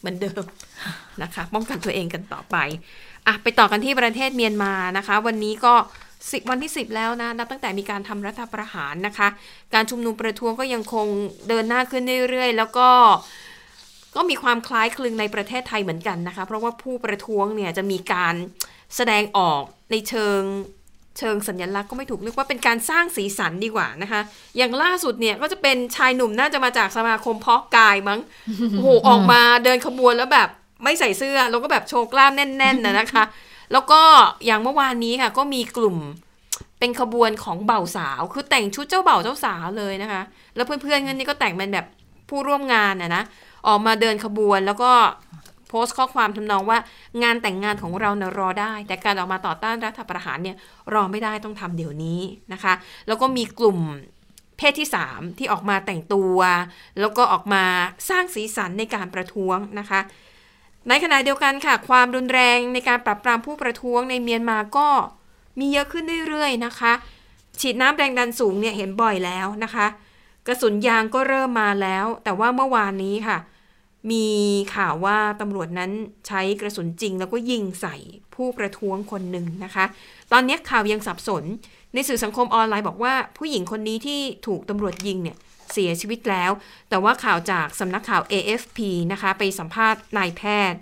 [0.00, 0.42] เหมือนเดิม
[1.22, 2.56] นะคะ ป้องกันตัวเองกันต่อไป
[3.26, 5.74] อะ ไปต่อกันที่ประเทศเมียนมานะคะ วันนี้ก็
[6.30, 9.28] สิวันที่ 10 แล้วนะ นับตั้งแต่มีการทำรัฐประหารนะคะ
[9.74, 11.06] การชุมนุมประท้วงก็ยังคง
[11.48, 12.88] เดินหน้าขึ้นเรื่อยๆ แล้วก็
[14.16, 18.34] ก็มีความคล้ายคลึงในประเทศไทยเหมือนกันนะคะ เพราะว่าผู้ประท้วงเนี่ยจะมีการ
[18.96, 20.40] แสดงออกในเชิง
[21.18, 24.20] เชิงสัญลักษณ์ก็ไม่ถูกเรียกว่าเป็นการสร้างสีสันดีกว่านะคะ
[24.56, 28.20] อย่างล่าสุดเนี่ยก็จะเป็นชายหนุ่มน่าจะมาจากสมาคมเพาะกายมั้ง
[28.72, 30.48] โอ้โหออกมาเดินขบวนแล้วแบบ
[30.84, 33.24] ไม่ใส่เสื้อแล้วก็แบบโชว์กล้ามแน่นๆนะนะคะ
[33.72, 34.00] แล้วก็
[34.46, 35.96] อย่างเมื่อวานนี้ค่ะก็มีกลุ่ม
[36.78, 40.22] เป็นขบวนของเบ่าสาว คือแต่งชุดเจ้าเบ่าเจ้าสาวเลยนะคะ
[40.54, 41.86] แล้วเพื่อนๆกันนี่ก็แต่งเป็นแบบ
[42.28, 43.22] ผู้ร่วมงานนะนะ
[43.68, 44.92] ออกมาเดินขบวนแล้วก็
[45.68, 46.78] โพสต์ข้อความทำนองว่า
[47.22, 50.56] งานแต่งงานของเราเนี่ยรอได้ แต่การออกมาต่อต้านรัฐประหารเนี่ย
[50.94, 52.20] รอไม่ได้ต้องทำเดี๋ยวนี้
[52.52, 52.72] นะคะ
[53.06, 53.78] แล้วก็มีกลุ่ม
[54.56, 56.38] เพศที่ 3 ที่ออกมาแต่งตัว
[57.00, 57.64] แล้วก็ออกมา
[58.08, 60.00] สร้างสีสันในการประท้วงนะคะ
[60.88, 64.88] ในขณะเดียวกันค่ะ ความรุนแรงในการปรับปรามผู้ประท้วงในเมียนมาก็
[65.58, 66.92] มีเยอะขึ้นเรื่อยๆนะคะ
[67.60, 69.86] ฉีดน้ำแรงดันสูงเนี่ยเห็นบ่อยแล้วนะคะ
[70.46, 73.38] กระสุนยางก็เริ่มมาแล้ว แต่ว่าเมื่อวานนี้ค่ะ
[74.10, 74.26] มี
[74.74, 75.90] ข่าวว่าตำรวจนั้น
[76.26, 77.96] ใช้กระสุนจริงแล้วก็ยิงใส่
[78.34, 79.84] ผู้ประท้วงคนหนึ่งนะคะ
[80.32, 81.44] ตอนนี้ข่าวยังสับสน
[81.94, 85.36] ในสื่อสังคมออนไลน์บอกว่า ผู้หญิงคนนี้ที่ถูกตำรวจยิงเนี่ย
[85.72, 86.50] เสียชีวิตแล้ว
[86.88, 88.78] แต่ว่าข่าวจากสำนักข่าว AFP
[89.12, 90.42] นะคะไปสัมภาษณ์นายแพ
[90.72, 90.78] ทย์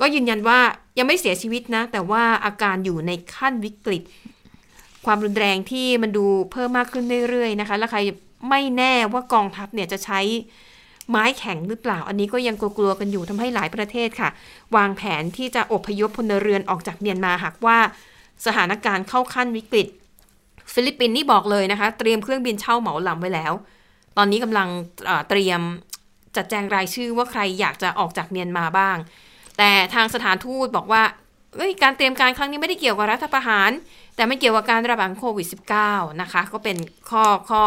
[0.00, 0.60] ก็ยืนยันว่า
[0.98, 4.02] ยังไม่เสียชีวิตนะ แต่ว่าอาการอยู่ในขั้นวิกฤต
[5.06, 8.00] ความรุนแรงที่มันดูเพิ่มมากขึ้นเรื่อยๆนะคะ และใคร
[8.48, 10.20] ไม่แน่ว่ากองทัพเนี่ยจะใช้
[11.10, 14.30] ไม้แข็งหรือเปล่า อันนี้ก็ยังกลัวๆกันอยู่ทำให้หลายประเทศค่ะ
[14.76, 17.78] วางแผนที่จะอบพยพพลเรือนออกจากเมียนมาหากว่า
[18.46, 19.88] สถานการณ์เข้าขั้นวิกฤต
[20.72, 23.52] ฟิลิปปินส์นี่บอกเลยนะคะ เตรียมเครื่องบินเช่าเหมาลำไว้แล้ว
[24.16, 24.68] ตอนนี้กำลัง
[25.28, 25.60] เตรียม
[26.36, 28.96] จัดแจงรายชื่อว่าใครอยากจะออกจากเมียนมาบ้าง
[29.58, 31.02] แต่ทางสถานทูตบอกว่า
[31.82, 33.70] การเตรียมการครั้งนี้ไม่ได้เกี่ยวกับรัฐประหาร
[34.16, 35.46] แต่มันเกี่ยวกับการระบาดโควิด
[35.84, 36.76] -19 นะคะ ก็เป็น
[37.10, 37.62] ข้อข้อ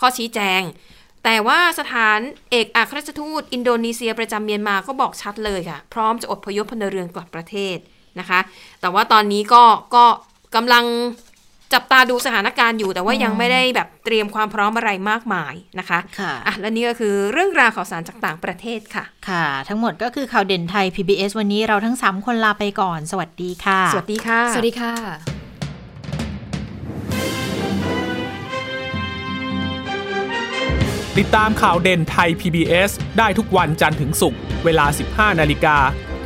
[0.00, 0.62] ข้อชี้แจง
[1.24, 2.18] แต่ว่าสถาน
[2.50, 7.76] เอกอัครราชทูตอินโดนีเซียประจำเมียนมาก็บอกชัดเลยค่ะ พร้อมจะอพยพพลเรือนกลับประเทศ
[8.20, 8.40] นะคะ
[8.80, 9.64] แต่ว่าตอนนี้ก็
[9.94, 10.04] ก็
[10.54, 10.84] กำลัง
[11.74, 24.94] จับตาดูสถานการณ์อยู่แต่ว่ายังไม่ได้แบบเตรียมความพร้อมอะไรมากมายนะคะค่ะอะและนี่ก็คือเรื่องราวข่าวสารจากต่างประเทศค่ะ ค่ะ ทั้งหมดก็คือข่าวเด่นไทย PBS วันนี้เราทั้ง 3 คนลาไปก่อน สวัสดีค่ะ สวัสดีค่ะ สวัสดีค่ะ
[31.18, 35.76] ติดตามข่าวเด่นไทย PBS ได้ทุกวันจันทร์ถึงศุกร์เวลา 15 นาฬิกา